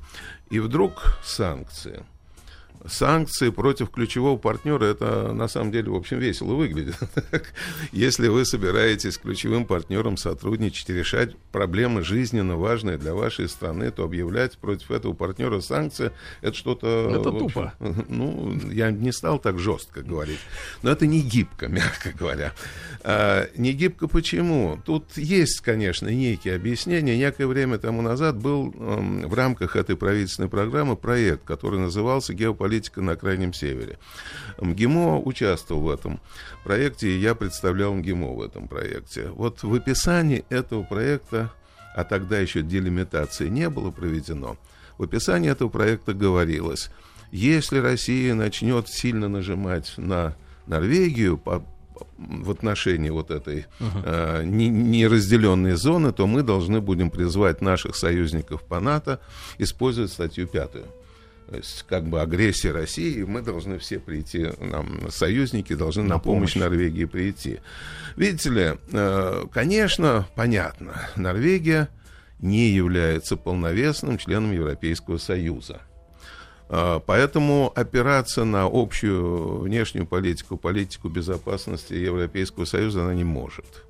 И 0.51 0.61
вдруг 0.61 1.19
санкции– 1.23 2.05
санкции 2.87 3.51
против 3.51 3.91
ключевого 3.91 4.37
партнера, 4.37 4.85
это 4.85 5.33
на 5.33 5.49
самом 5.49 5.73
деле, 5.73 5.91
в 5.91 5.95
общем, 5.95 6.19
весело 6.19 6.55
выглядит. 6.55 6.97
Если 7.93 8.29
вы 8.29 8.45
собираетесь 8.45 9.15
с 9.15 9.19
ключевым 9.19 9.67
партнером 9.67 10.17
сотрудничать 10.17 10.91
и 10.91 10.95
решать 10.95 11.37
проблемы 11.53 12.03
жизненно 12.03 12.57
важные 12.57 12.99
для 12.99 13.15
вашей 13.15 13.49
страны, 13.49 13.91
то 13.91 14.05
объявлять 14.05 14.59
против 14.59 14.91
этого 14.91 15.13
партнера 15.13 15.61
санкции, 15.61 16.13
это 16.41 16.57
что-то... 16.57 17.11
Это 17.11 17.31
тупо. 17.31 17.75
Ну, 18.09 18.59
я 18.71 18.91
не 18.91 19.13
стал 19.13 19.39
так 19.39 19.59
жестко 19.59 20.03
говорить. 20.03 20.41
Но 20.83 20.91
это 20.91 21.07
не 21.07 21.21
гибко, 21.21 21.69
мягко 21.69 22.13
говоря. 22.13 22.53
А, 23.03 23.49
не 23.57 23.73
гибко 23.73 24.09
почему? 24.09 24.81
Тут 24.85 25.17
есть, 25.17 25.61
конечно, 25.61 26.09
некие 26.09 26.57
объяснения. 26.57 27.17
Некое 27.17 27.47
время 27.47 27.79
тому 27.79 28.03
назад 28.03 28.37
был 28.37 28.75
э, 28.75 29.27
в 29.27 29.35
рамках 29.35 29.77
этой 29.77 29.97
правительственной 29.97 30.49
программы 30.49 30.97
проект, 30.97 31.45
который 31.45 31.79
назывался 31.79 32.35
«Геополитика 32.35 32.72
политика 32.73 33.03
на 33.03 33.17
Крайнем 33.17 33.53
Севере. 33.53 33.99
МГИМО 34.59 35.21
участвовал 35.21 35.83
в 35.83 35.91
этом 35.91 36.21
проекте, 36.65 37.11
и 37.11 37.19
я 37.19 37.35
представлял 37.35 37.93
МГИМО 37.93 38.33
в 38.33 38.41
этом 38.41 38.67
проекте. 38.67 39.29
Вот 39.29 39.63
в 39.63 39.75
описании 39.75 40.47
этого 40.49 40.83
проекта, 40.83 41.53
а 41.95 42.05
тогда 42.05 42.39
еще 42.39 42.63
делимитации 42.63 43.49
не 43.49 43.69
было 43.69 43.91
проведено, 43.91 44.57
в 44.97 45.03
описании 45.03 45.51
этого 45.51 45.69
проекта 45.69 46.15
говорилось, 46.15 46.89
если 47.31 47.77
Россия 47.77 48.33
начнет 48.35 48.89
сильно 48.89 49.29
нажимать 49.29 49.93
на 49.99 50.35
Норвегию 50.67 51.37
по, 51.37 51.63
в 52.17 52.51
отношении 52.51 53.11
вот 53.11 53.31
этой 53.31 53.67
uh-huh. 53.81 54.03
э, 54.05 54.45
неразделенной 54.45 55.73
зоны, 55.73 56.13
то 56.13 56.27
мы 56.27 56.43
должны 56.43 56.81
будем 56.81 57.11
призвать 57.11 57.61
наших 57.61 57.97
союзников 57.97 58.63
по 58.63 58.81
НАТО 58.81 59.21
использовать 59.59 60.11
статью 60.11 60.47
пятую. 60.47 60.87
Как 61.89 62.05
бы 62.05 62.21
агрессия 62.21 62.73
России, 62.73 63.23
мы 63.25 63.43
должны 63.43 63.79
все 63.79 63.99
прийти, 63.99 64.49
нам 64.61 65.11
союзники 65.11 65.75
должны 65.75 66.03
на, 66.03 66.15
на 66.15 66.19
помощь. 66.19 66.55
помощь 66.55 66.57
Норвегии 66.57 67.05
прийти. 67.05 67.61
Видите 68.17 68.51
ли, 68.51 68.73
э, 68.93 69.45
конечно, 69.53 70.27
понятно, 70.35 71.09
Норвегия 71.17 71.89
не 72.39 72.71
является 72.71 73.37
полновесным 73.37 74.19
членом 74.19 74.53
Европейского 74.53 75.19
Союза. 75.19 75.83
Э, 76.69 77.01
поэтому 77.05 77.71
опираться 77.75 78.45
на 78.45 78.65
общую 78.65 79.61
внешнюю 79.61 80.07
политику, 80.07 80.57
политику 80.57 81.09
безопасности 81.09 81.93
Европейского 81.93 82.65
Союза 82.65 83.03
она 83.03 83.15
не 83.15 83.25
может. 83.25 83.85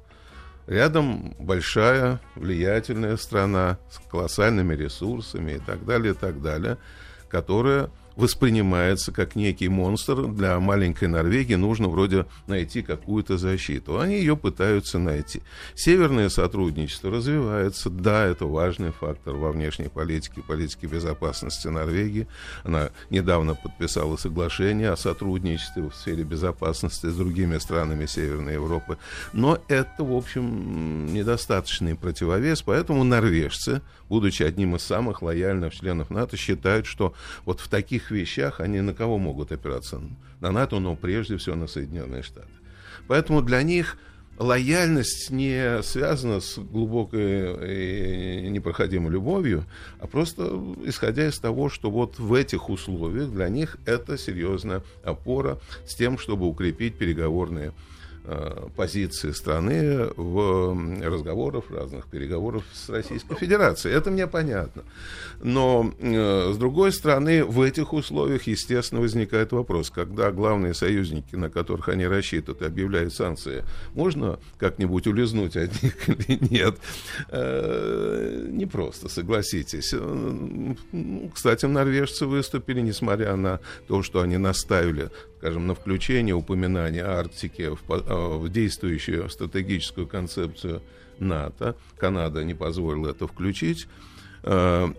Рядом 0.66 1.34
большая, 1.38 2.20
влиятельная 2.34 3.16
страна 3.16 3.78
с 3.90 3.98
колоссальными 4.10 4.74
ресурсами 4.74 5.52
и 5.52 5.58
так 5.58 5.84
далее, 5.84 6.12
и 6.12 6.16
так 6.16 6.42
далее– 6.42 6.78
которая 7.32 7.88
воспринимается 8.16 9.12
как 9.12 9.36
некий 9.36 9.68
монстр. 9.68 10.26
Для 10.26 10.58
маленькой 10.60 11.08
Норвегии 11.08 11.54
нужно 11.54 11.88
вроде 11.88 12.26
найти 12.46 12.82
какую-то 12.82 13.38
защиту. 13.38 13.98
Они 13.98 14.16
ее 14.16 14.36
пытаются 14.36 14.98
найти. 14.98 15.42
Северное 15.74 16.28
сотрудничество 16.28 17.10
развивается. 17.10 17.90
Да, 17.90 18.24
это 18.24 18.46
важный 18.46 18.92
фактор 18.92 19.34
во 19.34 19.52
внешней 19.52 19.88
политике, 19.88 20.42
политике 20.42 20.86
безопасности 20.86 21.68
Норвегии. 21.68 22.26
Она 22.64 22.90
недавно 23.10 23.54
подписала 23.54 24.16
соглашение 24.16 24.90
о 24.90 24.96
сотрудничестве 24.96 25.82
в 25.88 25.94
сфере 25.94 26.24
безопасности 26.24 27.06
с 27.06 27.16
другими 27.16 27.58
странами 27.58 28.06
Северной 28.06 28.54
Европы. 28.54 28.98
Но 29.32 29.58
это, 29.68 30.04
в 30.04 30.12
общем, 30.12 31.12
недостаточный 31.12 31.94
противовес, 31.94 32.62
поэтому 32.62 33.04
норвежцы 33.04 33.82
будучи 34.12 34.42
одним 34.42 34.76
из 34.76 34.82
самых 34.82 35.22
лояльных 35.22 35.74
членов 35.74 36.10
НАТО, 36.10 36.36
считают, 36.36 36.84
что 36.84 37.14
вот 37.46 37.60
в 37.60 37.68
таких 37.68 38.01
вещах 38.10 38.60
они 38.60 38.80
на 38.80 38.94
кого 38.94 39.18
могут 39.18 39.52
опираться? 39.52 40.00
На 40.40 40.50
НАТО, 40.50 40.78
но 40.80 40.96
прежде 40.96 41.36
всего 41.36 41.56
на 41.56 41.66
Соединенные 41.66 42.22
Штаты. 42.22 42.48
Поэтому 43.06 43.42
для 43.42 43.62
них 43.62 43.96
лояльность 44.38 45.30
не 45.30 45.82
связана 45.82 46.40
с 46.40 46.58
глубокой 46.58 48.46
и 48.46 48.48
непроходимой 48.48 49.12
любовью, 49.12 49.64
а 50.00 50.06
просто 50.06 50.60
исходя 50.84 51.28
из 51.28 51.38
того, 51.38 51.68
что 51.68 51.90
вот 51.90 52.18
в 52.18 52.32
этих 52.34 52.70
условиях 52.70 53.30
для 53.30 53.48
них 53.48 53.76
это 53.86 54.18
серьезная 54.18 54.82
опора 55.04 55.58
с 55.86 55.94
тем, 55.94 56.18
чтобы 56.18 56.46
укрепить 56.46 56.96
переговорные 56.96 57.72
позиции 58.76 59.32
страны 59.32 60.08
в 60.16 61.02
разговорах, 61.02 61.70
разных 61.70 62.06
переговорах 62.06 62.62
с 62.72 62.88
Российской 62.88 63.34
Федерацией. 63.36 63.94
Это 63.94 64.10
мне 64.10 64.26
понятно. 64.26 64.84
Но, 65.42 65.92
э, 65.98 66.52
с 66.52 66.56
другой 66.56 66.92
стороны, 66.92 67.44
в 67.44 67.60
этих 67.60 67.92
условиях, 67.92 68.46
естественно, 68.46 69.00
возникает 69.00 69.52
вопрос, 69.52 69.90
когда 69.90 70.30
главные 70.30 70.74
союзники, 70.74 71.34
на 71.34 71.50
которых 71.50 71.88
они 71.88 72.06
рассчитывают, 72.06 72.62
объявляют 72.62 73.12
санкции, 73.12 73.64
можно 73.94 74.38
как-нибудь 74.58 75.06
улизнуть 75.06 75.56
от 75.56 75.82
них 75.82 76.08
или 76.28 76.38
нет? 76.48 76.76
Э, 77.28 78.46
не 78.48 78.66
просто, 78.66 79.08
согласитесь. 79.08 79.92
Ну, 79.92 81.30
кстати, 81.34 81.66
норвежцы 81.66 82.26
выступили, 82.26 82.80
несмотря 82.80 83.34
на 83.36 83.60
то, 83.88 84.02
что 84.02 84.20
они 84.20 84.36
наставили 84.36 85.10
скажем, 85.42 85.66
на 85.66 85.74
включение 85.74 86.36
упоминания 86.36 87.02
Арктики 87.02 87.70
в, 87.70 87.80
а, 87.88 88.38
в 88.38 88.48
действующую 88.48 89.28
стратегическую 89.28 90.06
концепцию 90.06 90.82
НАТО. 91.18 91.74
Канада 91.98 92.44
не 92.44 92.54
позволила 92.54 93.10
это 93.10 93.26
включить. 93.26 93.88
А, 94.44 94.94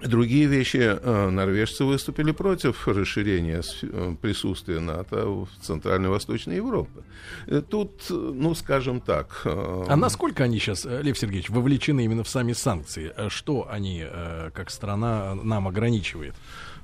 другие 0.00 0.46
вещи, 0.46 0.78
а, 0.80 1.28
норвежцы 1.28 1.84
выступили 1.84 2.30
против 2.30 2.86
расширения 2.86 3.62
э, 3.82 4.14
присутствия 4.22 4.78
НАТО 4.78 5.26
в 5.26 5.48
Центральной 5.60 6.06
и 6.06 6.10
Восточной 6.10 6.56
Европе. 6.56 7.02
Э, 7.48 7.60
тут, 7.60 7.90
ну, 8.10 8.54
скажем 8.54 9.00
так... 9.00 9.42
А 9.44 9.96
насколько 9.96 10.44
они 10.44 10.60
сейчас, 10.60 10.86
э, 10.86 11.02
Лев 11.02 11.18
Сергеевич, 11.18 11.50
вовлечены 11.50 12.04
именно 12.04 12.22
в 12.22 12.28
сами 12.28 12.52
санкции? 12.52 13.12
Что 13.28 13.68
они, 13.68 14.06
как 14.52 14.70
страна, 14.70 15.34
нам 15.34 15.66
ограничивает? 15.66 16.34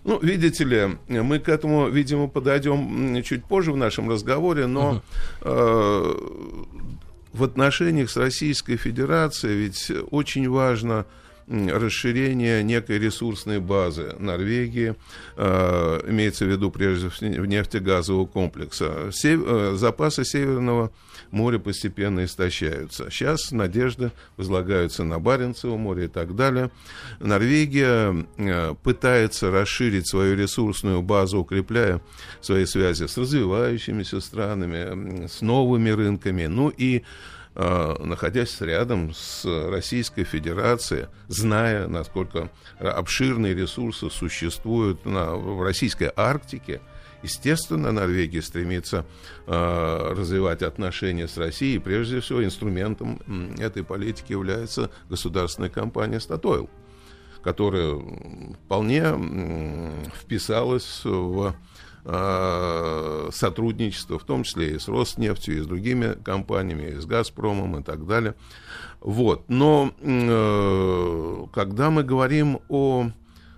Ну, 0.04 0.18
видите 0.20 0.64
ли, 0.64 0.98
мы 1.08 1.38
к 1.38 1.48
этому, 1.48 1.88
видимо, 1.88 2.26
подойдем 2.28 3.22
чуть 3.22 3.44
позже 3.44 3.72
в 3.72 3.76
нашем 3.76 4.08
разговоре, 4.08 4.66
но 4.66 5.02
э, 5.42 6.14
в 7.32 7.44
отношениях 7.44 8.10
с 8.10 8.16
Российской 8.16 8.76
Федерацией 8.76 9.56
ведь 9.56 9.92
очень 10.10 10.48
важно 10.48 11.06
расширение 11.50 12.62
некой 12.62 12.98
ресурсной 12.98 13.58
базы 13.58 14.14
Норвегии, 14.18 14.94
э, 15.36 16.00
имеется 16.08 16.44
в 16.44 16.48
виду 16.48 16.70
прежде 16.70 17.10
всего 17.10 17.44
нефтегазового 17.44 18.26
комплекса. 18.26 19.10
Э, 19.24 19.74
запасы 19.76 20.24
Северного 20.24 20.92
моря 21.32 21.58
постепенно 21.58 22.24
истощаются. 22.24 23.10
Сейчас 23.10 23.50
надежды 23.50 24.12
возлагаются 24.36 25.02
на 25.02 25.18
Баренцево 25.18 25.76
море 25.76 26.04
и 26.04 26.08
так 26.08 26.36
далее. 26.36 26.70
Норвегия 27.18 28.14
э, 28.36 28.74
пытается 28.82 29.50
расширить 29.50 30.08
свою 30.08 30.36
ресурсную 30.36 31.02
базу, 31.02 31.40
укрепляя 31.40 32.00
свои 32.40 32.64
связи 32.64 33.06
с 33.06 33.18
развивающимися 33.18 34.20
странами, 34.20 35.26
с 35.26 35.40
новыми 35.40 35.90
рынками. 35.90 36.46
Ну 36.46 36.68
и 36.68 37.02
находясь 37.60 38.60
рядом 38.60 39.12
с 39.14 39.44
Российской 39.44 40.24
Федерацией, 40.24 41.06
зная, 41.28 41.88
насколько 41.88 42.50
обширные 42.78 43.54
ресурсы 43.54 44.08
существуют 44.08 45.04
на, 45.04 45.34
в 45.34 45.62
российской 45.62 46.10
Арктике, 46.16 46.80
естественно, 47.22 47.92
Норвегия 47.92 48.40
стремится 48.40 49.04
э, 49.46 50.14
развивать 50.16 50.62
отношения 50.62 51.28
с 51.28 51.36
Россией. 51.36 51.78
Прежде 51.78 52.20
всего, 52.20 52.42
инструментом 52.42 53.20
этой 53.58 53.84
политики 53.84 54.32
является 54.32 54.90
государственная 55.08 55.70
компания 55.70 56.20
«Статойл», 56.20 56.70
которая 57.42 57.96
вполне 58.64 59.04
вписалась 60.22 61.02
в 61.04 61.54
Э, 61.54 61.89
сотрудничество, 62.02 64.18
в 64.18 64.24
том 64.24 64.42
числе 64.42 64.74
и 64.74 64.78
с 64.78 64.88
Роснефтью, 64.88 65.58
и 65.58 65.60
с 65.60 65.66
другими 65.66 66.16
компаниями, 66.24 66.96
и 66.96 67.00
с 67.00 67.04
Газпромом 67.04 67.80
и 67.80 67.82
так 67.82 68.06
далее. 68.06 68.34
Вот. 69.00 69.44
Но 69.48 69.92
э, 70.00 71.46
когда 71.52 71.90
мы 71.90 72.02
говорим 72.02 72.60
о 72.68 73.10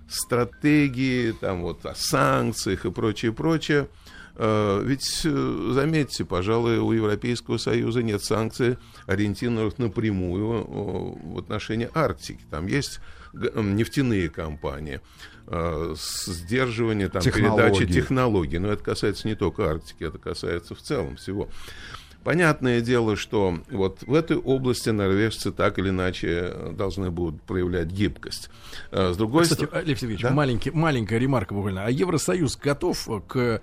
стратегии, 0.09 1.31
там 1.31 1.61
вот, 1.61 1.85
о 1.85 1.95
санкциях 1.95 2.85
и 2.85 2.91
прочее, 2.91 3.31
прочее, 3.31 3.87
Э, 4.35 4.81
ведь, 4.83 5.21
заметьте, 5.21 6.25
пожалуй, 6.25 6.77
у 6.77 6.91
Европейского 6.91 7.57
Союза 7.57 8.01
нет 8.01 8.23
санкций, 8.23 8.77
ориентированных 9.05 9.77
напрямую 9.77 10.65
в 11.33 11.37
отношении 11.37 11.89
Арктики. 11.93 12.43
Там 12.49 12.67
есть 12.67 12.99
нефтяные 13.33 14.29
компании, 14.29 15.01
сдерживание 15.47 17.09
там, 17.09 17.21
передачи 17.21 17.85
технологий. 17.85 18.59
Но 18.59 18.71
это 18.71 18.83
касается 18.83 19.27
не 19.27 19.35
только 19.35 19.69
Арктики, 19.69 20.03
это 20.03 20.17
касается 20.17 20.75
в 20.75 20.81
целом 20.81 21.17
всего. 21.17 21.49
Понятное 22.23 22.81
дело, 22.81 23.15
что 23.15 23.59
вот 23.69 24.03
в 24.03 24.13
этой 24.13 24.37
области 24.37 24.89
норвежцы 24.89 25.51
так 25.51 25.77
или 25.79 25.89
иначе 25.89 26.53
должны 26.71 27.11
будут 27.11 27.41
проявлять 27.41 27.87
гибкость. 27.87 28.49
А, 28.91 29.11
с 29.13 29.17
другой 29.17 29.43
Кстати, 29.43 29.65
стороны... 29.65 29.85
Лев 29.85 29.99
Сергеевич, 29.99 30.23
да? 30.23 30.31
маленький, 30.31 30.71
маленькая 30.71 31.19
ремарка 31.19 31.53
буквально. 31.53 31.85
А 31.85 31.89
Евросоюз 31.89 32.57
готов 32.57 33.07
к... 33.27 33.61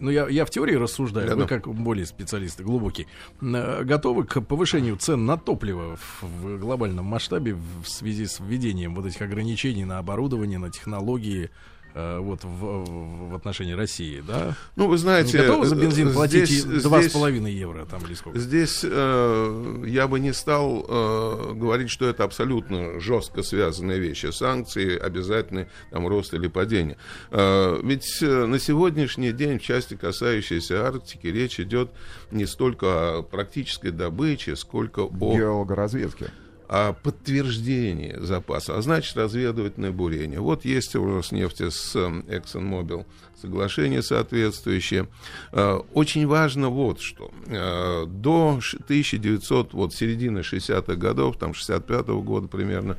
Ну, 0.00 0.10
я, 0.10 0.28
я 0.28 0.44
в 0.44 0.50
теории 0.50 0.74
рассуждаю, 0.74 1.28
да, 1.28 1.34
вы 1.36 1.46
как 1.46 1.66
более 1.66 2.06
специалисты, 2.06 2.62
глубокие. 2.62 3.06
Готовы 3.40 4.24
к 4.24 4.40
повышению 4.40 4.96
цен 4.96 5.26
на 5.26 5.36
топливо 5.36 5.98
в 6.20 6.58
глобальном 6.58 7.06
масштабе 7.06 7.54
в 7.54 7.86
связи 7.86 8.26
с 8.26 8.38
введением 8.38 8.94
вот 8.94 9.06
этих 9.06 9.22
ограничений 9.22 9.84
на 9.84 9.98
оборудование, 9.98 10.58
на 10.58 10.70
технологии, 10.70 11.50
Э, 11.96 12.18
вот 12.18 12.42
в, 12.42 13.28
в 13.30 13.34
отношении 13.36 13.72
России, 13.72 14.20
да? 14.26 14.56
Ну, 14.74 14.88
вы 14.88 14.98
знаете... 14.98 15.38
Не 15.38 15.44
готовы 15.44 15.66
за 15.66 15.76
бензин 15.76 16.12
платить 16.12 16.66
два 16.82 17.00
с 17.00 17.12
половиной 17.12 17.52
евро 17.52 17.84
там 17.84 18.04
или 18.04 18.14
сколько? 18.14 18.36
Здесь 18.40 18.80
э, 18.82 19.84
я 19.86 20.08
бы 20.08 20.18
не 20.18 20.32
стал 20.32 20.84
э, 20.88 21.52
говорить, 21.54 21.90
что 21.90 22.08
это 22.08 22.24
абсолютно 22.24 22.98
жестко 22.98 23.44
связанные 23.44 24.00
вещи. 24.00 24.32
Санкции, 24.32 24.98
обязательный 24.98 25.68
там 25.92 26.08
рост 26.08 26.34
или 26.34 26.48
падение. 26.48 26.96
Э, 27.30 27.78
ведь 27.80 28.20
э, 28.22 28.46
на 28.46 28.58
сегодняшний 28.58 29.30
день 29.30 29.60
в 29.60 29.62
части, 29.62 29.94
касающейся 29.94 30.84
Арктики, 30.88 31.28
речь 31.28 31.60
идет 31.60 31.92
не 32.32 32.46
столько 32.46 33.18
о 33.18 33.22
практической 33.22 33.92
добыче, 33.92 34.56
сколько 34.56 35.02
о... 35.02 35.36
Геологоразведке 35.36 36.32
о 36.68 36.92
подтверждении 36.92 38.16
запаса, 38.18 38.76
а 38.76 38.82
значит 38.82 39.16
разведывательное 39.16 39.90
бурение. 39.90 40.40
Вот 40.40 40.64
есть 40.64 40.94
у 40.96 41.16
Роснефти 41.16 41.70
с 41.70 41.94
эм, 41.96 42.20
ExxonMobil 42.28 43.04
соглашение 43.40 44.02
соответствующее. 44.02 45.08
Э, 45.52 45.80
очень 45.92 46.26
важно 46.26 46.68
вот 46.68 47.00
что. 47.00 47.30
Э, 47.46 48.06
до 48.06 48.60
1900, 48.84 49.72
вот 49.74 49.94
середины 49.94 50.40
60-х 50.40 50.94
годов, 50.94 51.38
там 51.38 51.52
65-го 51.52 52.22
года 52.22 52.48
примерно, 52.48 52.98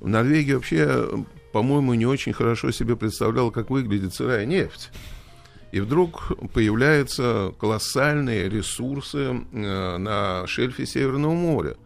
в 0.00 0.08
Норвегии 0.08 0.54
вообще, 0.54 1.08
по-моему, 1.52 1.94
не 1.94 2.06
очень 2.06 2.32
хорошо 2.32 2.70
себе 2.72 2.96
представляла, 2.96 3.50
как 3.50 3.70
выглядит 3.70 4.14
сырая 4.14 4.44
нефть. 4.44 4.90
И 5.72 5.80
вдруг 5.80 6.32
появляются 6.52 7.52
колоссальные 7.58 8.48
ресурсы 8.48 9.18
э, 9.52 9.96
на 9.96 10.46
шельфе 10.46 10.86
Северного 10.86 11.34
моря. 11.34 11.76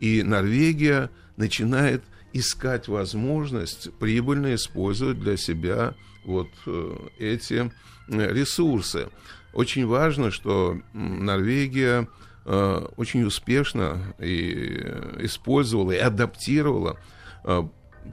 И 0.00 0.22
Норвегия 0.22 1.10
начинает 1.36 2.02
искать 2.32 2.88
возможность 2.88 3.92
прибыльно 3.98 4.54
использовать 4.54 5.18
для 5.20 5.36
себя 5.36 5.94
вот 6.24 6.48
э, 6.66 6.96
эти 7.18 7.70
э, 8.08 8.32
ресурсы. 8.32 9.08
Очень 9.52 9.86
важно, 9.86 10.30
что 10.30 10.78
Норвегия 10.92 12.08
э, 12.44 12.86
очень 12.96 13.24
успешно 13.24 14.14
и 14.18 14.82
использовала 15.20 15.92
и 15.92 15.98
адаптировала 15.98 16.98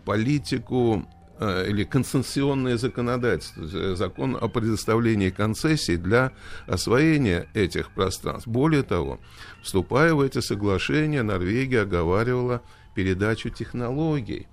политику 0.06 1.08
или 1.40 1.84
концессионное 1.84 2.78
законодательство, 2.78 3.96
закон 3.96 4.38
о 4.40 4.48
предоставлении 4.48 5.30
концессий 5.30 5.98
для 5.98 6.32
освоения 6.68 7.48
этих 7.54 7.92
пространств. 7.92 8.48
Более 8.48 8.84
того, 8.84 9.20
Вступая 9.64 10.14
в 10.14 10.20
эти 10.20 10.40
соглашения, 10.40 11.24
Норвегия 11.24 11.82
оговаривала 11.82 12.62
передачу 12.96 13.50
технологий, 13.50 14.48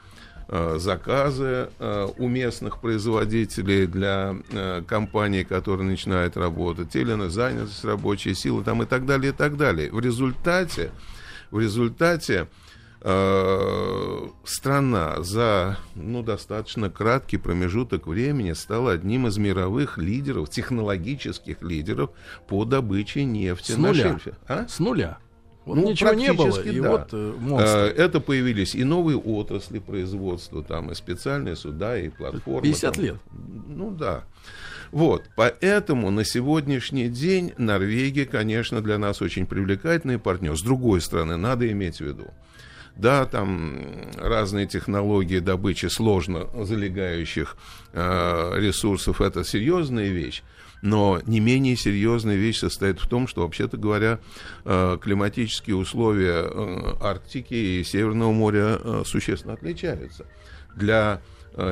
э, 0.46 0.76
заказы 0.78 1.68
э, 1.80 2.08
у 2.16 2.28
местных 2.28 2.80
производителей 2.80 3.86
для 3.86 4.36
э, 4.52 4.82
компаний, 4.86 5.42
которые 5.42 5.88
начинают 5.88 6.36
работать, 6.36 6.94
или 6.94 7.12
на 7.14 7.28
занятость 7.28 7.84
рабочей 7.84 8.34
силы 8.34 8.62
там, 8.62 8.84
и 8.84 8.86
так 8.86 9.04
далее, 9.04 9.32
и 9.32 9.34
так 9.34 9.56
далее. 9.56 9.90
В 9.90 9.98
результате, 9.98 10.92
в 11.50 11.58
результате 11.58 12.42
Э, 12.42 12.46
страна 13.02 15.22
за 15.22 15.78
ну, 15.94 16.22
достаточно 16.22 16.90
краткий 16.90 17.38
промежуток 17.38 18.06
времени 18.06 18.52
стала 18.52 18.92
одним 18.92 19.26
из 19.26 19.38
мировых 19.38 19.96
лидеров, 19.96 20.50
технологических 20.50 21.62
лидеров 21.62 22.10
по 22.46 22.64
добыче 22.64 23.24
нефти 23.24 23.72
С 23.72 23.78
на 23.78 23.88
нуля. 23.88 24.02
шельфе. 24.02 24.34
А? 24.46 24.68
С 24.68 24.78
нуля. 24.80 25.18
Вот 25.66 25.76
ну, 25.76 25.90
ничего 25.90 26.14
не 26.14 26.32
было, 26.32 26.58
и 26.60 26.80
да. 26.80 26.90
вот 26.90 27.08
э, 27.12 27.34
монстры. 27.38 27.80
Э, 27.80 27.88
это 27.88 28.20
появились 28.20 28.74
и 28.74 28.82
новые 28.82 29.18
отрасли 29.18 29.78
производства, 29.78 30.64
там 30.64 30.90
и 30.90 30.94
специальные 30.94 31.54
суда, 31.54 31.98
и 31.98 32.08
платформы. 32.08 32.62
50 32.62 32.94
там. 32.94 33.04
лет. 33.04 33.16
Ну 33.68 33.90
да. 33.90 34.24
Вот, 34.90 35.24
поэтому 35.36 36.10
на 36.10 36.24
сегодняшний 36.24 37.08
день 37.08 37.52
Норвегия, 37.58 38.26
конечно, 38.26 38.80
для 38.80 38.98
нас 38.98 39.22
очень 39.22 39.46
привлекательный 39.46 40.18
партнер. 40.18 40.56
С 40.56 40.62
другой 40.62 41.00
стороны, 41.00 41.36
надо 41.36 41.70
иметь 41.70 41.98
в 41.98 42.00
виду, 42.00 42.28
да, 42.96 43.26
там 43.26 43.82
разные 44.16 44.66
технологии 44.66 45.38
добычи 45.38 45.86
сложно 45.86 46.48
залегающих 46.64 47.56
э, 47.92 48.52
ресурсов, 48.56 49.20
это 49.20 49.44
серьезная 49.44 50.08
вещь. 50.08 50.42
Но 50.82 51.20
не 51.26 51.40
менее 51.40 51.76
серьезная 51.76 52.36
вещь 52.36 52.58
состоит 52.58 53.00
в 53.00 53.08
том, 53.08 53.28
что, 53.28 53.42
вообще-то 53.42 53.76
говоря, 53.76 54.18
э, 54.64 54.98
климатические 55.00 55.76
условия 55.76 56.44
э, 56.44 56.94
Арктики 57.00 57.54
и 57.54 57.84
Северного 57.84 58.32
моря 58.32 58.78
э, 58.82 59.02
существенно 59.04 59.54
отличаются. 59.54 60.24
Для 60.74 61.20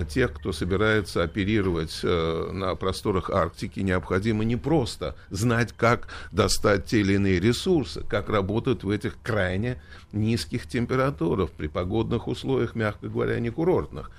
тех, 0.08 0.32
кто 0.32 0.52
собирается 0.52 1.22
оперировать 1.22 2.00
э, 2.02 2.50
на 2.52 2.74
просторах 2.74 3.30
Арктики, 3.30 3.80
необходимо 3.80 4.44
не 4.44 4.56
просто 4.56 5.16
знать, 5.30 5.72
как 5.76 6.08
достать 6.32 6.86
те 6.86 7.00
или 7.00 7.14
иные 7.14 7.40
ресурсы, 7.40 8.02
как 8.08 8.28
работают 8.28 8.84
в 8.84 8.90
этих 8.90 9.16
крайне 9.22 9.80
низких 10.12 10.66
температурах, 10.66 11.50
при 11.50 11.68
погодных 11.68 12.28
условиях, 12.28 12.74
мягко 12.74 13.08
говоря, 13.08 13.38
не 13.40 13.50
курортных, 13.50 14.10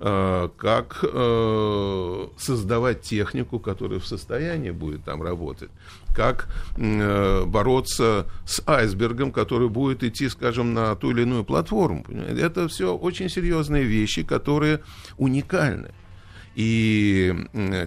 э, 0.00 0.48
как 0.56 1.04
создавать 2.38 3.02
технику, 3.02 3.58
которая 3.58 4.00
в 4.00 4.06
состоянии 4.06 4.70
будет 4.70 5.04
там 5.04 5.22
работать, 5.22 5.70
как 6.14 6.48
э, 6.76 7.44
бороться 7.46 8.26
с 8.44 8.62
айсбергом, 8.66 9.32
который 9.32 9.68
будет 9.68 10.02
идти, 10.02 10.28
скажем, 10.28 10.74
на 10.74 10.94
ту 10.94 11.10
или 11.10 11.22
иную 11.22 11.44
платформу. 11.44 12.04
Это 12.10 12.68
все 12.68 12.94
очень 12.94 13.28
серьезные 13.28 13.84
вещи, 13.84 14.22
которые 14.22 14.80
уникальны. 15.16 15.90
И 16.54 17.34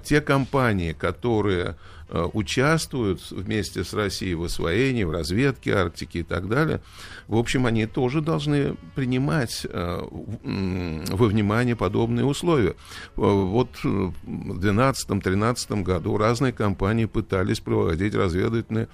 те 0.04 0.22
компании, 0.22 0.94
которые 0.94 1.76
Э, 2.08 2.30
участвуют 2.34 3.32
вместе 3.32 3.84
с 3.84 3.92
Россией 3.92 4.36
в 4.36 4.44
освоении, 4.44 5.04
в 5.04 5.10
разведке 5.10 5.76
Арктики 5.76 6.20
и 6.20 6.24
так 6.24 6.48
далее, 6.48 6.82
в 7.28 7.36
общем, 7.36 7.66
они 7.66 7.88
тоже 7.88 8.22
должны 8.22 8.76
принимать 8.94 9.66
э, 9.68 10.02
во 10.04 11.26
внимание 11.26 11.76
подобные 11.76 12.24
условия. 12.26 12.70
Э, 12.70 12.74
вот 13.16 13.70
в 13.84 14.14
2012-2013 14.24 15.82
году 15.82 16.18
разные 16.18 16.54
компании 16.54 17.06
пытались 17.06 17.60
проводить 17.60 18.14
разведывательные 18.14 18.88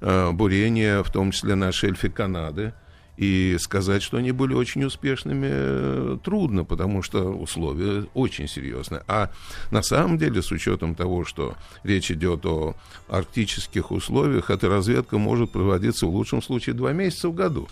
бурения, 0.00 1.02
в 1.02 1.10
том 1.10 1.30
числе 1.30 1.54
на 1.54 1.72
шельфе 1.72 2.10
Канады, 2.10 2.74
и 3.20 3.58
сказать, 3.58 4.02
что 4.02 4.16
они 4.16 4.32
были 4.32 4.54
очень 4.54 4.82
успешными, 4.82 5.48
э, 5.50 6.18
трудно, 6.24 6.64
потому 6.64 7.02
что 7.02 7.30
условия 7.30 8.06
очень 8.14 8.48
серьезные. 8.48 9.02
А 9.08 9.30
на 9.70 9.82
самом 9.82 10.16
деле, 10.16 10.40
с 10.40 10.50
учетом 10.50 10.94
того, 10.94 11.26
что 11.26 11.54
речь 11.84 12.10
идет 12.10 12.46
о 12.46 12.76
арктических 13.08 13.90
условиях, 13.90 14.48
эта 14.48 14.70
разведка 14.70 15.18
может 15.18 15.52
проводиться 15.52 16.06
в 16.06 16.14
лучшем 16.14 16.40
случае 16.40 16.74
два 16.74 16.92
месяца 16.92 17.28
в 17.28 17.34
году. 17.34 17.68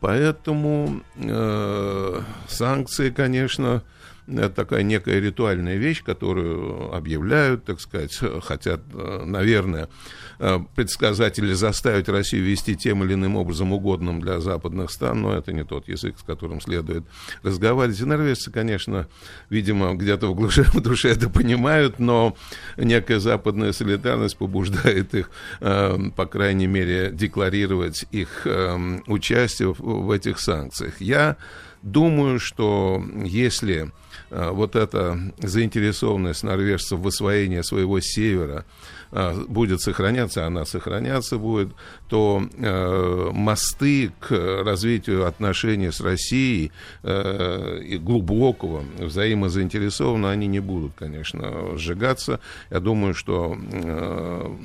Поэтому 0.00 1.00
э, 1.14 2.20
санкции, 2.48 3.08
конечно, 3.08 3.82
это 4.38 4.50
такая 4.50 4.82
некая 4.82 5.20
ритуальная 5.20 5.76
вещь, 5.76 6.02
которую 6.02 6.94
объявляют, 6.94 7.64
так 7.64 7.80
сказать, 7.80 8.18
хотят, 8.42 8.80
э, 8.92 9.24
наверное, 9.24 9.88
э, 10.38 10.58
предсказатели 10.74 11.52
заставить 11.52 12.08
Россию 12.08 12.44
вести 12.44 12.76
тем 12.76 13.04
или 13.04 13.14
иным 13.14 13.36
образом 13.36 13.72
угодным 13.72 14.20
для 14.20 14.40
западных 14.40 14.90
стран, 14.90 15.22
но 15.22 15.34
это 15.34 15.52
не 15.52 15.64
тот 15.64 15.88
язык, 15.88 16.18
с 16.18 16.22
которым 16.22 16.60
следует 16.60 17.04
разговаривать. 17.42 18.00
И 18.00 18.04
норвежцы, 18.04 18.50
конечно, 18.50 19.08
видимо, 19.50 19.94
где-то 19.94 20.28
в 20.28 20.34
глубине 20.34 20.66
души 20.80 21.08
это 21.08 21.28
понимают, 21.28 21.98
но 21.98 22.36
некая 22.76 23.20
западная 23.20 23.72
солидарность 23.72 24.36
побуждает 24.36 25.14
их, 25.14 25.30
э, 25.60 25.98
по 26.16 26.26
крайней 26.26 26.66
мере, 26.66 27.10
декларировать 27.12 28.06
их 28.10 28.46
участие 29.06 29.74
в 29.78 30.10
этих 30.10 30.38
санкциях. 30.38 31.00
Я 31.00 31.36
думаю, 31.82 32.38
что 32.38 33.02
если 33.24 33.84
э, 33.84 33.90
вот 34.32 34.76
эта 34.76 35.18
заинтересованность 35.38 36.42
норвежцев 36.42 36.98
в 36.98 37.06
освоении 37.06 37.60
своего 37.60 38.00
севера 38.00 38.64
э, 39.10 39.44
будет 39.46 39.80
сохраняться, 39.80 40.46
она 40.46 40.64
сохраняться 40.64 41.36
будет, 41.36 41.68
то 42.08 42.42
э, 42.56 43.30
мосты 43.32 44.12
к 44.20 44.30
развитию 44.64 45.26
отношений 45.26 45.90
с 45.90 46.00
Россией 46.00 46.72
э, 47.02 47.80
и 47.84 47.98
глубокого 47.98 48.84
взаимозаинтересованного 48.98 50.32
они 50.32 50.46
не 50.46 50.60
будут, 50.60 50.92
конечно, 50.94 51.76
сжигаться. 51.76 52.40
Я 52.70 52.80
думаю, 52.80 53.14
что 53.14 53.56
э, 53.72 54.56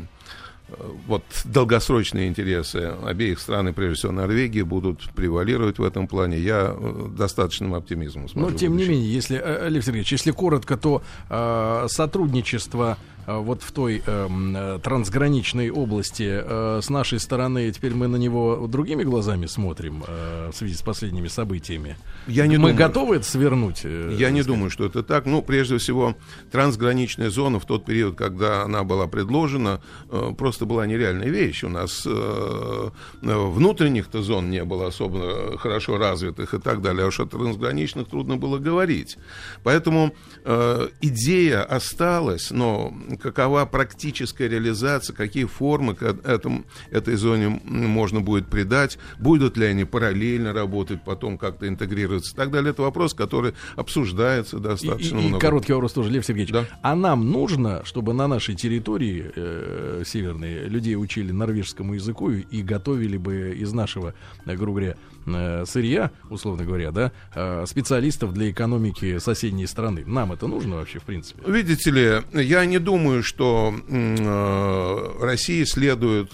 вот 1.08 1.24
долгосрочные 1.46 2.28
интересы 2.28 2.94
обеих 3.06 3.40
стран, 3.40 3.70
и 3.70 3.72
прежде 3.72 3.96
всего 3.96 4.12
Норвегии, 4.12 4.62
будут 4.62 5.10
превалировать 5.16 5.80
в 5.80 5.84
этом 5.84 6.08
плане. 6.08 6.38
Я 6.40 6.76
э, 6.76 7.08
достаточным 7.18 7.74
оптимизмом 7.74 8.28
смотрю. 8.28 8.52
Но, 8.52 8.58
тем 8.58 8.76
не 8.76 8.86
менее, 8.86 9.12
если, 9.12 9.38
э, 9.38 9.66
Олег 9.68 9.84
Сергеевич, 9.84 10.12
если 10.12 10.32
коротко, 10.32 10.76
то 10.78 11.02
э, 11.30 11.88
сотрудничество 11.90 12.98
вот 13.28 13.62
в 13.62 13.72
той 13.72 14.02
эм, 14.06 14.56
э, 14.56 14.80
трансграничной 14.80 15.70
области 15.70 16.28
э, 16.28 16.80
с 16.82 16.90
нашей 16.90 17.20
стороны, 17.20 17.72
теперь 17.72 17.94
мы 17.94 18.08
на 18.08 18.18
него 18.18 18.68
другими 18.68 19.04
глазами 19.04 19.46
смотрим 19.46 20.04
э, 20.08 20.50
в 20.52 20.56
связи 20.56 20.74
с 20.74 20.82
последними 20.82 21.28
событиями. 21.28 21.98
Я 22.28 22.48
не 22.48 22.58
мы 22.58 22.72
думаю, 22.72 22.76
готовы 22.76 23.16
это 23.18 23.26
свернуть? 23.26 23.82
Э, 23.84 24.16
я 24.18 24.32
не 24.32 24.44
думаю, 24.44 24.70
что 24.70 24.86
это 24.86 25.04
так. 25.04 25.26
Ну, 25.26 25.42
прежде 25.42 25.78
всего, 25.78 26.16
трансграничная 26.52 27.30
зона 27.30 27.60
в 27.60 27.66
тот 27.66 27.86
период, 27.86 28.18
когда 28.18 28.64
она 28.64 28.84
была 28.84 29.08
предложена, 29.08 29.82
э, 30.10 30.34
просто 30.38 30.58
просто 30.58 30.66
была 30.66 30.88
нереальная 30.88 31.30
вещь. 31.30 31.64
У 31.64 31.70
нас 31.70 32.04
э, 32.06 32.90
внутренних-то 33.22 34.24
зон 34.24 34.50
не 34.50 34.64
было 34.64 34.88
особо 34.88 35.58
хорошо 35.58 35.98
развитых 35.98 36.54
и 36.54 36.58
так 36.58 36.82
далее, 36.82 37.04
а 37.04 37.08
уж 37.08 37.20
о 37.20 37.26
трансграничных 37.26 38.08
трудно 38.08 38.38
было 38.38 38.58
говорить. 38.58 39.18
Поэтому 39.64 40.16
э, 40.46 40.88
идея 41.02 41.64
осталась, 41.64 42.50
но 42.50 42.92
какова 43.22 43.66
практическая 43.66 44.48
реализация, 44.48 45.16
какие 45.16 45.46
формы 45.46 45.96
к 45.96 46.04
этому, 46.04 46.66
этой 46.92 47.16
зоне 47.16 47.62
можно 47.64 48.22
будет 48.22 48.48
придать, 48.48 48.98
будут 49.20 49.58
ли 49.58 49.66
они 49.66 49.86
параллельно 49.86 50.54
работать, 50.54 51.04
потом 51.04 51.38
как-то 51.38 51.68
интегрироваться 51.68 52.34
и 52.34 52.36
так 52.36 52.52
далее, 52.52 52.72
это 52.72 52.82
вопрос, 52.82 53.14
который 53.14 53.54
обсуждается 53.76 54.60
достаточно 54.60 55.18
и, 55.18 55.22
и, 55.22 55.28
много. 55.28 55.38
И 55.38 55.40
короткий 55.40 55.74
вопрос 55.74 55.94
тоже, 55.94 56.10
Лев 56.10 56.26
Сергеевич. 56.26 56.52
Да? 56.52 56.66
А 56.82 56.96
нам 56.96 57.32
нужно, 57.32 57.84
чтобы 57.86 58.14
на 58.14 58.28
нашей 58.28 58.56
территории 58.56 59.32
э, 59.36 60.04
северной 60.06 60.68
людей 60.68 60.96
учили 60.96 61.32
норвежскому 61.32 61.94
языку 61.94 62.32
и 62.32 62.62
готовили 62.62 63.18
бы 63.18 63.56
из 63.58 63.74
нашего, 63.74 64.14
грубо 64.46 64.80
говоря, 64.80 64.98
э, 65.36 65.66
сырья, 65.66 66.12
условно 66.30 66.64
говоря, 66.64 66.92
да, 66.92 67.12
э, 67.36 67.66
специалистов 67.68 68.34
для 68.34 68.50
экономики 68.50 69.18
соседней 69.20 69.68
страны. 69.68 70.04
Нам 70.06 70.32
это 70.32 70.48
нужно 70.48 70.78
вообще, 70.78 71.00
в 71.00 71.04
принципе? 71.04 71.42
Видите 71.46 71.92
ли, 71.92 72.22
я 72.34 72.66
не 72.66 72.80
думаю, 72.80 73.24
что 73.24 73.74
э, 73.88 75.22
России 75.22 75.64
следует 75.66 76.32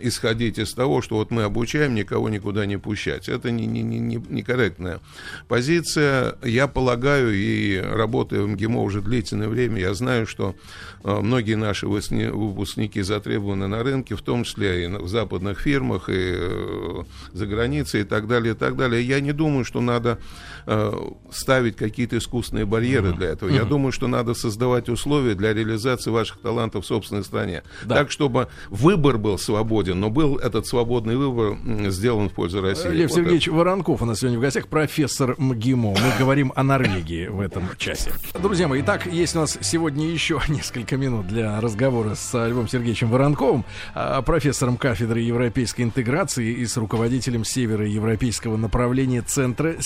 исходить 0.00 0.58
из 0.58 0.72
того, 0.72 1.02
что 1.02 1.16
вот 1.16 1.30
мы 1.30 1.42
обучаем, 1.42 1.94
никого 1.94 2.28
никуда 2.28 2.66
не 2.66 2.78
пущать. 2.78 3.28
Это 3.28 3.50
не, 3.50 3.66
не, 3.66 3.82
не, 3.82 3.98
не 3.98 4.16
некорректная 4.28 5.00
позиция. 5.48 6.36
Я 6.42 6.66
полагаю, 6.66 7.34
и 7.34 7.76
работая 7.78 8.42
в 8.42 8.48
МГИМО 8.48 8.82
уже 8.82 9.00
длительное 9.00 9.48
время, 9.48 9.80
я 9.80 9.94
знаю, 9.94 10.26
что 10.26 10.54
многие 11.04 11.54
наши 11.54 11.86
выпускники 11.86 13.02
затребованы 13.02 13.66
на 13.68 13.82
рынке, 13.82 14.14
в 14.16 14.22
том 14.22 14.44
числе 14.44 14.84
и 14.84 14.88
в 14.88 15.08
западных 15.08 15.60
фирмах, 15.60 16.08
и 16.08 16.34
за 17.32 17.46
границей, 17.46 17.81
и 17.98 18.04
так 18.04 18.26
далее, 18.26 18.54
и 18.54 18.56
так 18.56 18.76
далее. 18.76 19.02
Я 19.02 19.20
не 19.20 19.32
думаю, 19.32 19.64
что 19.64 19.80
надо 19.80 20.18
э, 20.66 20.92
ставить 21.30 21.76
какие-то 21.76 22.18
искусственные 22.18 22.66
барьеры 22.66 23.08
mm-hmm. 23.08 23.16
для 23.16 23.28
этого. 23.28 23.50
Mm-hmm. 23.50 23.56
Я 23.56 23.64
думаю, 23.64 23.92
что 23.92 24.06
надо 24.08 24.34
создавать 24.34 24.88
условия 24.88 25.34
для 25.34 25.52
реализации 25.54 26.10
ваших 26.10 26.38
талантов 26.38 26.84
в 26.84 26.86
собственной 26.86 27.24
стране. 27.24 27.62
Да. 27.84 27.96
Так, 27.96 28.10
чтобы 28.10 28.48
выбор 28.70 29.18
был 29.18 29.38
свободен, 29.38 30.00
но 30.00 30.10
был 30.10 30.36
этот 30.36 30.66
свободный 30.66 31.16
выбор 31.16 31.58
сделан 31.90 32.28
в 32.28 32.32
пользу 32.32 32.60
России. 32.60 32.88
Лев 32.88 33.10
вот 33.10 33.16
Сергеевич 33.16 33.48
это. 33.48 33.56
Воронков 33.56 34.02
у 34.02 34.04
нас 34.04 34.20
сегодня 34.20 34.38
в 34.38 34.42
гостях, 34.42 34.68
профессор 34.68 35.34
МГИМО. 35.38 35.90
Мы 35.90 36.18
говорим 36.18 36.52
о 36.54 36.62
Норвегии 36.62 37.26
в 37.26 37.40
этом 37.40 37.68
часе. 37.78 38.12
Друзья 38.40 38.68
мои, 38.68 38.82
итак, 38.82 39.06
есть 39.06 39.36
у 39.36 39.40
нас 39.40 39.58
сегодня 39.60 40.08
еще 40.08 40.40
несколько 40.48 40.96
минут 40.96 41.26
для 41.26 41.60
разговора 41.60 42.14
с 42.14 42.46
Львом 42.46 42.68
Сергеевичем 42.68 43.10
Воронковым, 43.10 43.64
а, 43.94 44.22
профессором 44.22 44.76
кафедры 44.76 45.20
европейской 45.20 45.82
интеграции 45.82 46.52
и 46.52 46.66
с 46.66 46.76
руководителем 46.76 47.44
североевропейского 47.44 48.56
направления 48.56 49.22
Центра 49.22 49.76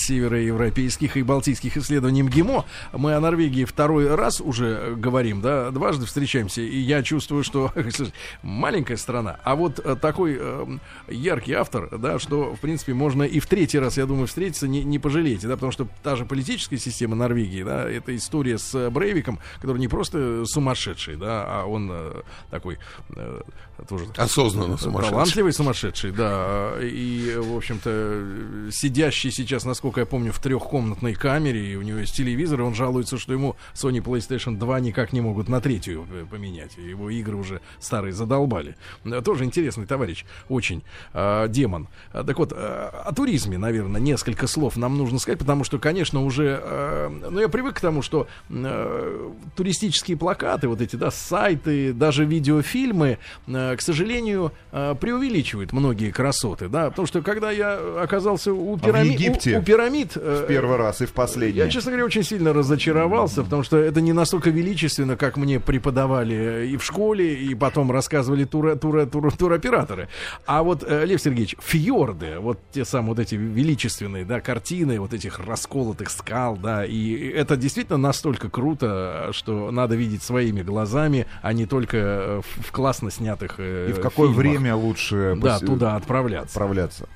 североевропейских 0.67 1.17
и 1.17 1.23
балтийских 1.23 1.77
исследований 1.77 2.23
МГИМО. 2.23 2.65
Мы 2.93 3.13
о 3.13 3.19
Норвегии 3.19 3.65
второй 3.65 4.13
раз 4.13 4.41
уже 4.41 4.95
говорим, 4.95 5.41
да, 5.41 5.71
дважды 5.71 6.05
встречаемся, 6.05 6.61
и 6.61 6.77
я 6.77 7.03
чувствую, 7.03 7.43
что 7.43 7.71
маленькая 8.41 8.97
страна, 8.97 9.39
а 9.43 9.55
вот 9.55 9.79
э, 9.79 9.95
такой 9.95 10.37
э, 10.39 10.65
яркий 11.07 11.53
автор, 11.53 11.97
да, 11.97 12.19
что, 12.19 12.55
в 12.55 12.59
принципе, 12.59 12.93
можно 12.93 13.23
и 13.23 13.39
в 13.39 13.47
третий 13.47 13.79
раз, 13.79 13.97
я 13.97 14.05
думаю, 14.05 14.27
встретиться, 14.27 14.67
не, 14.67 14.83
не 14.83 14.99
пожалеете, 14.99 15.47
да, 15.47 15.55
потому 15.55 15.71
что 15.71 15.87
та 16.03 16.15
же 16.15 16.25
политическая 16.25 16.77
система 16.77 17.15
Норвегии, 17.15 17.63
да, 17.63 17.89
это 17.89 18.15
история 18.15 18.57
с 18.57 18.89
Брейвиком, 18.89 19.39
который 19.61 19.79
не 19.79 19.87
просто 19.87 20.45
сумасшедший, 20.45 21.15
да, 21.15 21.45
а 21.47 21.65
он 21.65 21.89
э, 21.91 22.21
такой 22.51 22.77
Э, 23.15 23.41
тоже 23.87 24.05
осознанно 24.17 24.77
сумасшедший. 24.77 25.11
Талантливый 25.11 25.53
сумасшедший, 25.53 26.11
да. 26.11 26.73
И, 26.81 27.35
в 27.37 27.55
общем-то, 27.55 28.71
сидящий 28.71 29.31
сейчас, 29.31 29.65
насколько 29.65 29.99
я 29.99 30.05
помню, 30.05 30.31
в 30.31 30.39
трехкомнатной 30.39 31.13
камере, 31.13 31.73
и 31.73 31.75
у 31.75 31.81
него 31.81 31.99
есть 31.99 32.15
телевизор, 32.15 32.61
и 32.61 32.63
он 32.63 32.75
жалуется, 32.75 33.17
что 33.17 33.33
ему 33.33 33.55
Sony 33.73 34.03
PlayStation 34.03 34.57
2 34.57 34.79
никак 34.79 35.13
не 35.13 35.21
могут 35.21 35.49
на 35.49 35.61
третью 35.61 36.07
поменять. 36.29 36.77
Его 36.77 37.09
игры 37.09 37.35
уже 37.35 37.61
старые 37.79 38.13
задолбали. 38.13 38.75
Тоже 39.23 39.45
интересный 39.45 39.85
товарищ, 39.85 40.25
очень. 40.49 40.83
А, 41.13 41.47
демон. 41.47 41.87
А, 42.11 42.23
так 42.23 42.37
вот, 42.39 42.53
а, 42.53 43.03
о 43.05 43.13
туризме, 43.13 43.57
наверное, 43.57 44.01
несколько 44.01 44.47
слов 44.47 44.77
нам 44.77 44.97
нужно 44.97 45.19
сказать, 45.19 45.39
потому 45.39 45.63
что, 45.63 45.79
конечно, 45.79 46.23
уже... 46.23 46.59
А, 46.63 47.09
ну, 47.09 47.39
я 47.39 47.49
привык 47.49 47.75
к 47.75 47.79
тому, 47.79 48.01
что 48.01 48.27
а, 48.49 49.33
туристические 49.55 50.17
плакаты, 50.17 50.67
вот 50.67 50.81
эти, 50.81 50.95
да, 50.95 51.11
сайты, 51.11 51.93
даже 51.93 52.25
видеофильмы, 52.25 52.87
фильмы, 52.87 53.17
э, 53.47 53.66
к 53.75 53.81
сожалению, 53.81 54.51
э, 54.71 54.95
преувеличивают 54.99 55.73
многие 55.73 56.11
красоты, 56.11 56.69
да, 56.69 56.89
потому 56.89 57.07
что 57.07 57.21
когда 57.21 57.51
я 57.51 57.77
оказался 58.01 58.53
у, 58.53 58.77
пирами... 58.77 59.09
а 59.09 59.13
Египте 59.13 59.57
у, 59.57 59.59
у 59.59 59.63
пирамид... 59.63 60.13
Э, 60.15 60.43
в 60.43 60.47
первый 60.47 60.77
раз 60.77 61.01
и 61.01 61.05
в 61.05 61.13
последний. 61.13 61.59
Я, 61.59 61.69
честно 61.69 61.91
говоря, 61.91 62.05
очень 62.05 62.23
сильно 62.23 62.53
разочаровался, 62.53 63.43
потому 63.43 63.63
что 63.63 63.77
это 63.77 64.01
не 64.01 64.13
настолько 64.13 64.49
величественно, 64.49 65.17
как 65.17 65.37
мне 65.37 65.59
преподавали 65.59 66.67
и 66.67 66.77
в 66.77 66.83
школе, 66.83 67.35
и 67.35 67.53
потом 67.55 67.91
рассказывали 67.91 68.45
тура, 68.45 68.75
тура, 68.75 69.05
тура, 69.05 69.31
туроператоры. 69.31 70.09
А 70.45 70.63
вот, 70.63 70.87
Лев 70.87 71.21
Сергеевич, 71.21 71.55
фьорды, 71.59 72.39
вот 72.39 72.59
те 72.71 72.85
самые 72.85 73.09
вот 73.09 73.19
эти 73.19 73.35
величественные, 73.35 74.25
да, 74.25 74.41
картины 74.41 74.99
вот 74.99 75.13
этих 75.13 75.39
расколотых 75.39 76.09
скал, 76.09 76.57
да, 76.57 76.85
и 76.85 77.29
это 77.29 77.57
действительно 77.57 77.97
настолько 77.97 78.49
круто, 78.49 79.29
что 79.31 79.71
надо 79.71 79.95
видеть 79.95 80.23
своими 80.23 80.61
глазами, 80.61 81.27
а 81.41 81.53
не 81.53 81.65
только 81.65 82.41
в 82.43 82.71
классно 82.71 83.11
снятых 83.11 83.56
э, 83.57 83.89
И 83.89 83.93
в 83.93 84.01
какое 84.01 84.27
фильмах. 84.29 84.37
время 84.37 84.75
лучше 84.75 85.35
да, 85.41 85.59
туда 85.59 85.95
отправляться? 85.95 86.49
отправляться? 86.49 87.09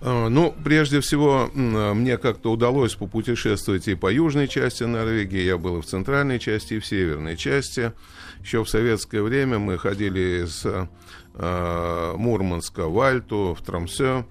А, 0.00 0.28
ну, 0.28 0.54
прежде 0.64 1.00
всего, 1.00 1.50
мне 1.54 2.18
как-то 2.18 2.52
удалось 2.52 2.94
попутешествовать 2.94 3.88
и 3.88 3.94
по 3.94 4.12
южной 4.12 4.48
части 4.48 4.84
Норвегии, 4.84 5.42
я 5.42 5.56
был 5.58 5.78
и 5.78 5.82
в 5.82 5.86
центральной 5.86 6.38
части, 6.38 6.74
и 6.74 6.78
в 6.78 6.86
северной 6.86 7.36
части. 7.36 7.92
Еще 8.40 8.62
в 8.62 8.68
советское 8.68 9.22
время 9.22 9.58
мы 9.58 9.78
ходили 9.78 10.44
из 10.44 10.64
э, 10.64 12.14
Мурманска 12.16 12.88
в 12.88 13.00
Альту, 13.00 13.56
в 13.58 13.64
Трамсе. 13.64 14.24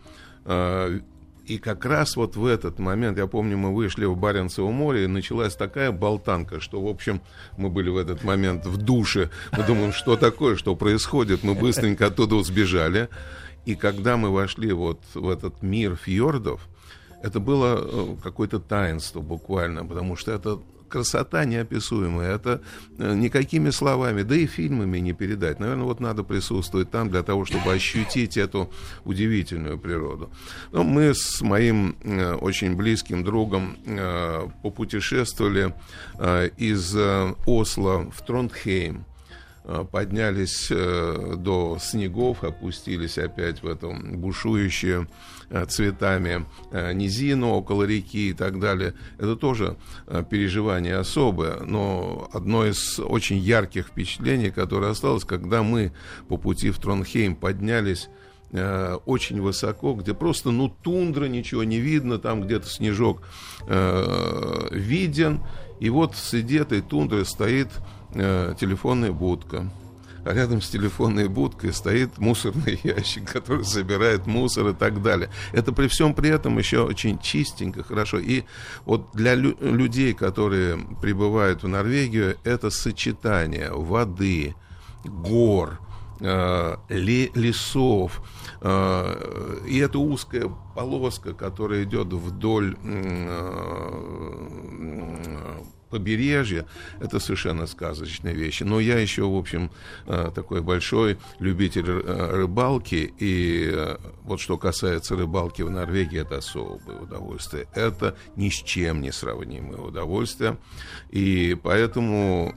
Э, 0.46 1.00
и 1.48 1.58
как 1.60 1.86
раз 1.86 2.16
вот 2.16 2.36
в 2.36 2.46
этот 2.46 2.80
момент, 2.80 3.18
я 3.18 3.28
помню, 3.28 3.58
мы 3.58 3.74
вышли 3.74 4.06
в 4.06 4.18
Баренцево 4.18 4.72
море, 4.72 5.04
и 5.04 5.08
началась 5.08 5.56
такая 5.56 5.92
болтанка, 5.92 6.60
что, 6.60 6.82
в 6.82 6.88
общем, 6.88 7.22
мы 7.58 7.70
были 7.70 7.90
в 7.90 7.98
этот 7.98 8.24
момент 8.24 8.66
в 8.66 8.78
душе. 8.78 9.30
Мы 9.56 9.64
думаем, 9.64 9.94
что 9.94 10.16
такое, 10.16 10.56
что 10.56 10.76
происходит. 10.76 11.44
Мы 11.44 11.54
быстренько 11.54 12.08
оттуда 12.08 12.42
сбежали. 12.44 13.10
И 13.66 13.76
когда 13.76 14.18
мы 14.18 14.32
вошли 14.32 14.72
вот 14.72 15.02
в 15.14 15.30
этот 15.30 15.62
мир 15.62 15.96
фьордов, 15.96 16.68
это 17.22 17.40
было 17.40 17.80
э, 17.80 18.16
какое-то 18.22 18.60
таинство 18.60 19.22
буквально, 19.22 19.86
потому 19.86 20.16
что 20.16 20.32
это 20.32 20.60
красота 20.88 21.46
неописуемая. 21.46 22.36
Это 22.36 22.62
э, 22.98 23.14
никакими 23.16 23.70
словами, 23.70 24.24
да 24.24 24.36
и 24.36 24.46
фильмами 24.46 25.00
не 25.00 25.14
передать. 25.14 25.60
Наверное, 25.60 25.86
вот 25.86 26.00
надо 26.00 26.24
присутствовать 26.24 26.92
там 26.92 27.10
для 27.10 27.24
того, 27.24 27.46
чтобы 27.46 27.74
ощутить 27.74 28.38
эту 28.38 28.70
удивительную 29.04 29.78
природу. 29.78 30.30
Но 30.72 30.84
ну, 30.84 30.90
мы 30.90 31.14
с 31.14 31.42
моим 31.42 31.96
э, 32.04 32.34
очень 32.34 32.76
близким 32.76 33.24
другом 33.24 33.78
э, 33.86 34.48
попутешествовали 34.64 35.74
из 36.58 36.96
Осло 37.46 38.10
в 38.12 38.26
Тронтхейм. 38.26 39.06
Поднялись 39.92 40.70
до 40.70 41.78
снегов, 41.82 42.44
опустились 42.44 43.18
опять 43.18 43.64
в 43.64 43.68
эту 43.68 43.94
бушующую 43.94 45.08
цветами 45.68 46.46
низину 46.94 47.50
около 47.50 47.84
реки 47.84 48.30
и 48.30 48.34
так 48.34 48.60
далее. 48.60 48.94
Это 49.18 49.36
тоже 49.36 49.78
переживание 50.30 50.98
особое, 50.98 51.60
но 51.62 52.30
одно 52.34 52.66
из 52.66 53.00
очень 53.00 53.38
ярких 53.38 53.88
впечатлений, 53.88 54.52
которое 54.52 54.92
осталось, 54.92 55.24
когда 55.24 55.64
мы 55.64 55.92
по 56.28 56.38
пути 56.38 56.70
в 56.72 56.80
Тронхейм 56.80 57.36
поднялись 57.36 58.10
э, 58.52 58.98
очень 59.06 59.42
высоко, 59.42 59.94
где 59.94 60.14
просто, 60.14 60.52
ну, 60.52 60.70
тундра, 60.70 61.26
ничего 61.26 61.64
не 61.64 61.80
видно, 61.80 62.20
там 62.20 62.42
где-то 62.42 62.68
снежок 62.68 63.22
э, 63.68 64.68
виден, 64.72 65.42
и 65.80 65.90
вот 65.90 66.16
среди 66.16 66.58
этой 66.58 66.82
тундры 66.82 67.26
стоит 67.26 67.70
э, 68.16 68.56
телефонная 68.60 69.12
будка 69.12 69.70
а 70.26 70.34
рядом 70.34 70.60
с 70.60 70.70
телефонной 70.70 71.28
будкой 71.28 71.72
стоит 71.72 72.18
мусорный 72.18 72.80
ящик, 72.84 73.32
который 73.32 73.64
собирает 73.64 74.26
мусор 74.26 74.70
и 74.70 74.74
так 74.74 75.02
далее. 75.04 75.30
Это 75.54 75.72
при 75.72 75.88
всем 75.88 76.16
при 76.16 76.30
этом 76.32 76.58
еще 76.58 76.80
очень 76.82 77.20
чистенько, 77.20 77.84
хорошо. 77.84 78.18
И 78.18 78.44
вот 78.86 79.10
для 79.14 79.36
лю- 79.36 79.56
людей, 79.60 80.14
которые 80.14 80.80
прибывают 81.00 81.62
в 81.64 81.68
Норвегию, 81.68 82.38
это 82.44 82.72
сочетание 82.72 83.72
воды, 83.72 84.56
гор, 85.04 85.80
э, 86.20 86.78
лесов, 86.90 88.24
э, 88.62 89.60
и 89.68 89.78
эта 89.78 90.00
узкая 90.00 90.50
полоска, 90.74 91.34
которая 91.34 91.84
идет 91.84 92.12
вдоль 92.12 92.76
побережье, 95.90 96.66
это 97.00 97.20
совершенно 97.20 97.68
сказочные 97.68 98.34
вещи. 98.34 98.64
Но 98.64 98.80
я 98.80 99.00
еще, 99.00 99.24
в 99.24 99.36
общем, 99.36 99.72
э, 100.08 100.32
такой 100.34 100.62
большой 100.62 101.18
любитель 101.40 101.86
э, 101.88 102.32
рыбалки, 102.36 103.14
и 103.20 103.70
э, 103.72 103.98
вот 104.24 104.40
что 104.40 104.58
касается 104.58 105.16
рыбалки 105.16 105.62
в 105.62 105.70
Норвегии, 105.70 106.20
это 106.20 106.38
особое 106.38 107.00
удовольствие. 107.00 107.68
Это 107.74 108.18
ни 108.36 108.50
с 108.50 108.56
чем 108.56 109.02
не 109.02 109.12
сравнимое 109.12 109.78
удовольствие, 109.78 110.58
и 111.10 111.58
поэтому 111.62 112.56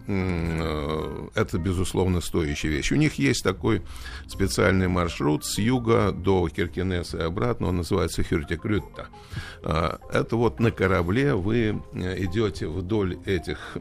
это, 1.35 1.59
безусловно, 1.59 2.21
стоящая 2.21 2.69
вещь. 2.69 2.93
У 2.93 2.97
них 2.97 3.15
есть 3.15 3.45
такой 3.45 3.83
специальный 4.27 4.89
маршрут 4.89 5.45
с 5.45 5.59
юга 5.59 6.13
до 6.13 6.49
Киркинеса 6.49 7.19
и 7.19 7.23
обратно, 7.23 7.69
он 7.69 7.77
называется 7.77 8.25
Хюртекрютта. 8.25 9.09
Это 9.63 10.37
вот 10.37 10.61
на 10.61 10.71
корабле 10.71 11.35
вы 11.35 11.81
идете 11.93 12.67
вдоль 12.69 13.18
этих 13.27 13.77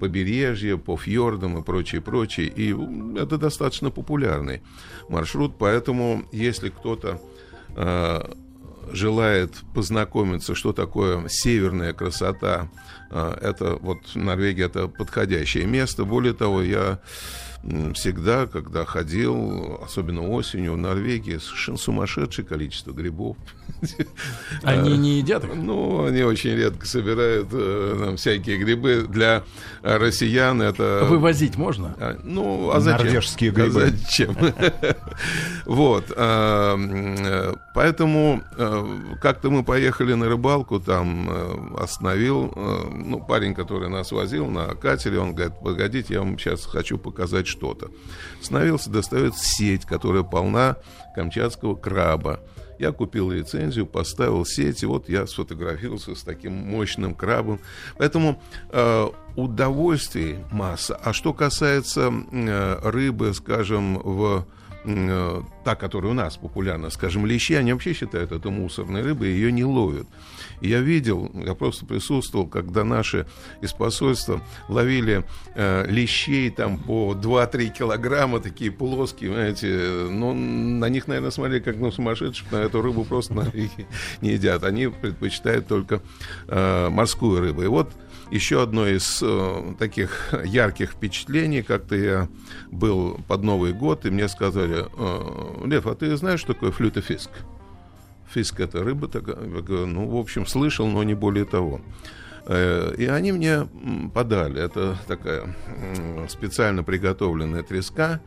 побережья, 0.00 0.76
по 0.76 0.96
фьордам 0.96 1.58
и 1.58 1.62
прочее, 1.62 2.00
прочее. 2.00 2.46
И 2.48 2.74
это 3.18 3.38
достаточно 3.38 3.90
популярный 3.90 4.62
маршрут, 5.08 5.56
поэтому 5.58 6.24
если 6.32 6.68
кто-то 6.68 7.20
э, 7.76 8.20
желает 8.92 9.52
познакомиться, 9.74 10.54
что 10.54 10.72
такое 10.72 11.28
северная 11.28 11.92
красота, 11.92 12.68
э, 13.10 13.38
это 13.40 13.76
вот 13.76 13.98
Норвегия 14.14 14.66
это 14.66 14.88
подходящее 14.88 15.66
место. 15.66 16.04
Более 16.04 16.34
того, 16.34 16.62
я 16.62 17.00
всегда, 17.94 18.46
когда 18.46 18.84
ходил, 18.84 19.80
особенно 19.84 20.28
осенью 20.28 20.74
в 20.74 20.76
Норвегии, 20.76 21.38
совершенно 21.38 21.78
сумасшедшее 21.78 22.46
количество 22.46 22.92
грибов. 22.92 23.36
Они 24.62 24.96
не 24.96 25.18
едят 25.18 25.44
их? 25.44 25.54
Ну, 25.54 26.04
они 26.04 26.22
очень 26.22 26.50
редко 26.50 26.86
собирают 26.86 27.48
э, 27.52 28.14
всякие 28.16 28.58
грибы. 28.58 29.06
Для 29.08 29.42
россиян 29.82 30.62
это... 30.62 31.06
Вывозить 31.08 31.56
можно? 31.56 31.94
А, 31.98 32.18
ну, 32.22 32.70
а 32.70 32.80
зачем? 32.80 33.06
Норвежские 33.06 33.50
грибы. 33.50 33.82
А 33.82 33.90
зачем? 33.90 34.36
Вот. 35.64 36.12
А, 36.16 36.76
э, 36.78 37.54
поэтому 37.74 38.42
э, 38.56 38.86
как-то 39.20 39.50
мы 39.50 39.64
поехали 39.64 40.14
на 40.14 40.28
рыбалку, 40.28 40.78
там 40.78 41.76
остановил, 41.76 42.52
ну, 42.94 43.20
парень, 43.20 43.54
который 43.54 43.88
нас 43.88 44.12
возил 44.12 44.46
на 44.46 44.74
катере, 44.74 45.18
он 45.18 45.34
говорит, 45.34 45.54
погодите, 45.60 46.14
я 46.14 46.20
вам 46.20 46.38
сейчас 46.38 46.64
хочу 46.64 46.98
показать 46.98 47.46
что-то. 47.56 47.90
Остановился, 48.40 48.90
достает 48.90 49.34
сеть, 49.36 49.84
которая 49.84 50.22
полна 50.22 50.76
камчатского 51.14 51.74
краба. 51.74 52.40
Я 52.78 52.92
купил 52.92 53.30
лицензию, 53.30 53.86
поставил 53.86 54.44
сеть, 54.44 54.82
и 54.82 54.86
вот 54.86 55.08
я 55.08 55.26
сфотографировался 55.26 56.14
с 56.14 56.22
таким 56.22 56.52
мощным 56.52 57.14
крабом. 57.14 57.58
Поэтому 57.96 58.42
э, 58.70 59.08
удовольствий 59.34 60.38
масса. 60.52 61.00
А 61.02 61.14
что 61.14 61.32
касается 61.32 62.12
э, 62.30 62.78
рыбы, 62.82 63.32
скажем, 63.32 63.98
в 63.98 64.46
э, 64.86 65.42
та, 65.64 65.74
которая 65.74 66.12
у 66.12 66.14
нас 66.14 66.36
популярна, 66.36 66.90
скажем, 66.90 67.26
лещи, 67.26 67.54
они 67.54 67.72
вообще 67.72 67.92
считают 67.92 68.32
это 68.32 68.50
мусорной 68.50 69.02
рыбой, 69.02 69.28
ее 69.28 69.52
не 69.52 69.64
ловят. 69.64 70.06
Я 70.60 70.80
видел, 70.80 71.30
я 71.34 71.54
просто 71.54 71.84
присутствовал, 71.84 72.46
когда 72.46 72.84
наши 72.84 73.26
из 73.60 73.72
посольства 73.72 74.40
ловили 74.68 75.24
э, 75.54 75.86
лещей 75.88 76.50
там 76.50 76.78
по 76.78 77.14
2-3 77.14 77.68
килограмма, 77.68 78.40
такие 78.40 78.70
плоские, 78.70 79.32
знаете, 79.32 80.08
ну, 80.10 80.32
на 80.34 80.88
них, 80.88 81.08
наверное, 81.08 81.30
смотрели 81.30 81.60
как 81.60 81.76
на 81.76 81.90
сумасшедших, 81.90 82.50
на 82.52 82.56
эту 82.56 82.80
рыбу 82.80 83.04
просто 83.04 83.34
не 84.20 84.30
едят. 84.30 84.64
Они 84.64 84.88
предпочитают 84.88 85.66
только 85.66 86.00
э, 86.48 86.88
морскую 86.88 87.40
рыбу. 87.40 87.62
И 87.62 87.66
вот 87.66 87.92
еще 88.30 88.62
одно 88.62 88.86
из 88.86 89.20
э, 89.22 89.74
таких 89.78 90.34
ярких 90.44 90.92
впечатлений, 90.92 91.62
как-то 91.62 91.94
я 91.96 92.28
был 92.70 93.20
под 93.28 93.42
Новый 93.42 93.72
год, 93.72 94.04
и 94.06 94.10
мне 94.10 94.28
сказали, 94.28 94.86
э, 94.86 95.66
Лев, 95.66 95.86
а 95.86 95.94
ты 95.94 96.16
знаешь, 96.16 96.40
что 96.40 96.54
такое 96.54 96.70
флютофиск? 96.72 97.30
Фиск 98.32 98.60
это 98.60 98.82
рыба 98.82 99.08
такая, 99.08 99.36
ну, 99.36 100.08
в 100.08 100.16
общем, 100.16 100.46
слышал, 100.46 100.86
но 100.88 101.02
не 101.02 101.14
более 101.14 101.44
того. 101.44 101.80
Э, 102.46 102.94
и 102.96 103.06
они 103.06 103.32
мне 103.32 103.68
подали. 104.14 104.62
Это 104.62 104.96
такая 105.06 105.54
специально 106.28 106.82
приготовленная 106.82 107.62
треска. 107.62 108.20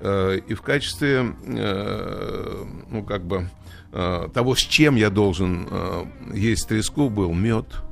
Э, 0.00 0.38
и 0.46 0.54
в 0.54 0.62
качестве, 0.62 1.34
э, 1.46 2.64
ну, 2.90 3.04
как 3.04 3.24
бы, 3.24 3.48
того, 3.90 4.54
с 4.54 4.58
чем 4.58 4.96
я 4.96 5.08
должен 5.08 5.66
есть 6.34 6.68
треску, 6.68 7.08
был 7.08 7.32
мед– 7.32 7.64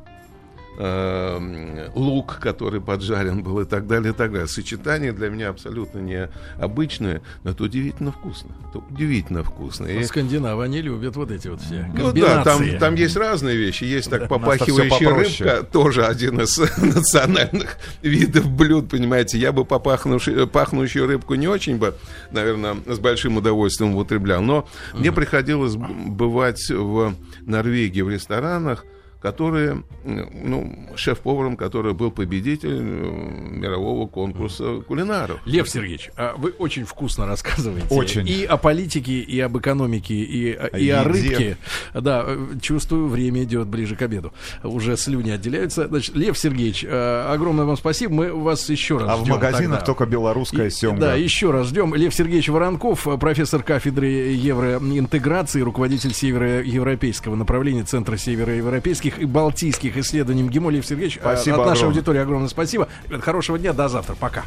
э, 0.78 1.88
лук, 1.94 2.38
который 2.40 2.80
поджарен 2.80 3.42
был 3.42 3.60
и 3.60 3.64
так 3.64 3.86
далее, 3.86 4.12
и 4.12 4.16
так 4.16 4.32
далее. 4.32 4.46
Сочетание 4.48 5.12
для 5.12 5.28
меня 5.28 5.48
абсолютно 5.48 5.98
необычное, 5.98 7.22
но 7.44 7.50
это 7.50 7.64
удивительно 7.64 8.12
вкусно. 8.12 8.50
Это 8.68 8.78
удивительно 8.78 9.42
вкусно. 9.42 9.86
И... 9.86 10.02
Скандинавы, 10.04 10.64
они 10.64 10.82
любят 10.82 11.16
вот 11.16 11.30
эти 11.30 11.48
вот 11.48 11.60
все 11.60 11.90
Ну 11.94 12.12
да, 12.12 12.42
там, 12.42 12.78
там 12.78 12.94
есть 12.94 13.16
разные 13.16 13.56
вещи. 13.56 13.84
Есть 13.84 14.10
так 14.10 14.28
попахивающая 14.28 15.14
рыбка, 15.14 15.66
тоже 15.70 16.06
один 16.06 16.40
из 16.40 16.58
национальных 16.78 17.78
видов 18.02 18.50
блюд, 18.50 18.90
понимаете. 18.90 19.38
Я 19.38 19.52
бы 19.52 19.64
попахнувшую 19.64 20.46
пахнущую 20.48 21.06
рыбку 21.06 21.34
не 21.34 21.48
очень 21.48 21.78
бы, 21.78 21.94
наверное, 22.30 22.76
с 22.86 22.98
большим 22.98 23.36
удовольствием 23.36 23.94
употреблял. 23.94 24.42
Но 24.42 24.68
uh-huh. 24.92 25.00
мне 25.00 25.12
приходилось 25.12 25.76
бывать 25.76 26.70
в 26.70 27.14
Норвегии 27.42 28.02
в 28.02 28.10
ресторанах, 28.10 28.84
который, 29.26 29.82
ну, 30.04 30.72
шеф-поваром, 30.94 31.56
который 31.56 31.94
был 31.94 32.12
победитель 32.12 32.78
э, 32.78 33.56
мирового 33.56 34.06
конкурса 34.06 34.82
кулинаров. 34.86 35.40
Лев 35.44 35.68
Сергеевич, 35.68 36.10
а 36.16 36.36
вы 36.36 36.50
очень 36.50 36.84
вкусно 36.84 37.26
рассказываете. 37.26 37.88
Очень. 37.90 38.28
И 38.28 38.44
о 38.44 38.56
политике, 38.56 39.14
и 39.14 39.40
об 39.40 39.58
экономике, 39.58 40.14
и, 40.14 40.52
о, 40.52 40.66
и 40.68 40.88
о 40.90 41.02
рыбке. 41.02 41.58
Да, 41.92 42.22
э, 42.24 42.46
чувствую, 42.62 43.08
время 43.08 43.42
идет 43.42 43.66
ближе 43.66 43.96
к 43.96 44.02
обеду. 44.02 44.32
Уже 44.62 44.96
слюни 44.96 45.30
отделяются. 45.30 45.88
Значит, 45.88 46.14
Лев 46.14 46.38
Сергеевич, 46.38 46.84
э, 46.84 47.26
огромное 47.28 47.64
вам 47.64 47.76
спасибо. 47.76 48.14
Мы 48.14 48.32
вас 48.32 48.68
еще 48.70 48.98
раз 48.98 49.10
а 49.10 49.16
ждем. 49.16 49.24
А 49.24 49.24
в 49.24 49.28
магазинах 49.28 49.78
тогда. 49.80 49.86
только 49.86 50.06
белорусская 50.06 50.70
семга. 50.70 51.00
Да, 51.00 51.14
еще 51.16 51.50
раз 51.50 51.66
ждем. 51.66 51.96
Лев 51.96 52.14
Сергеевич 52.14 52.48
Воронков, 52.48 53.08
профессор 53.18 53.64
кафедры 53.64 54.06
евроинтеграции, 54.06 55.62
руководитель 55.62 56.14
североевропейского 56.14 57.34
направления 57.34 57.82
Центра 57.82 58.16
североевропейских 58.16 59.15
и 59.18 59.24
балтийских 59.24 59.96
исследований 59.96 60.42
МГИМО. 60.42 60.70
Лев 60.70 60.86
Сергеевич, 60.86 61.18
спасибо 61.20 61.56
от 61.56 61.66
нашей 61.66 61.80
огромное. 61.80 61.96
аудитории 61.96 62.20
огромное 62.20 62.48
спасибо. 62.48 62.88
Хорошего 63.20 63.58
дня, 63.58 63.72
до 63.72 63.88
завтра, 63.88 64.14
пока. 64.14 64.44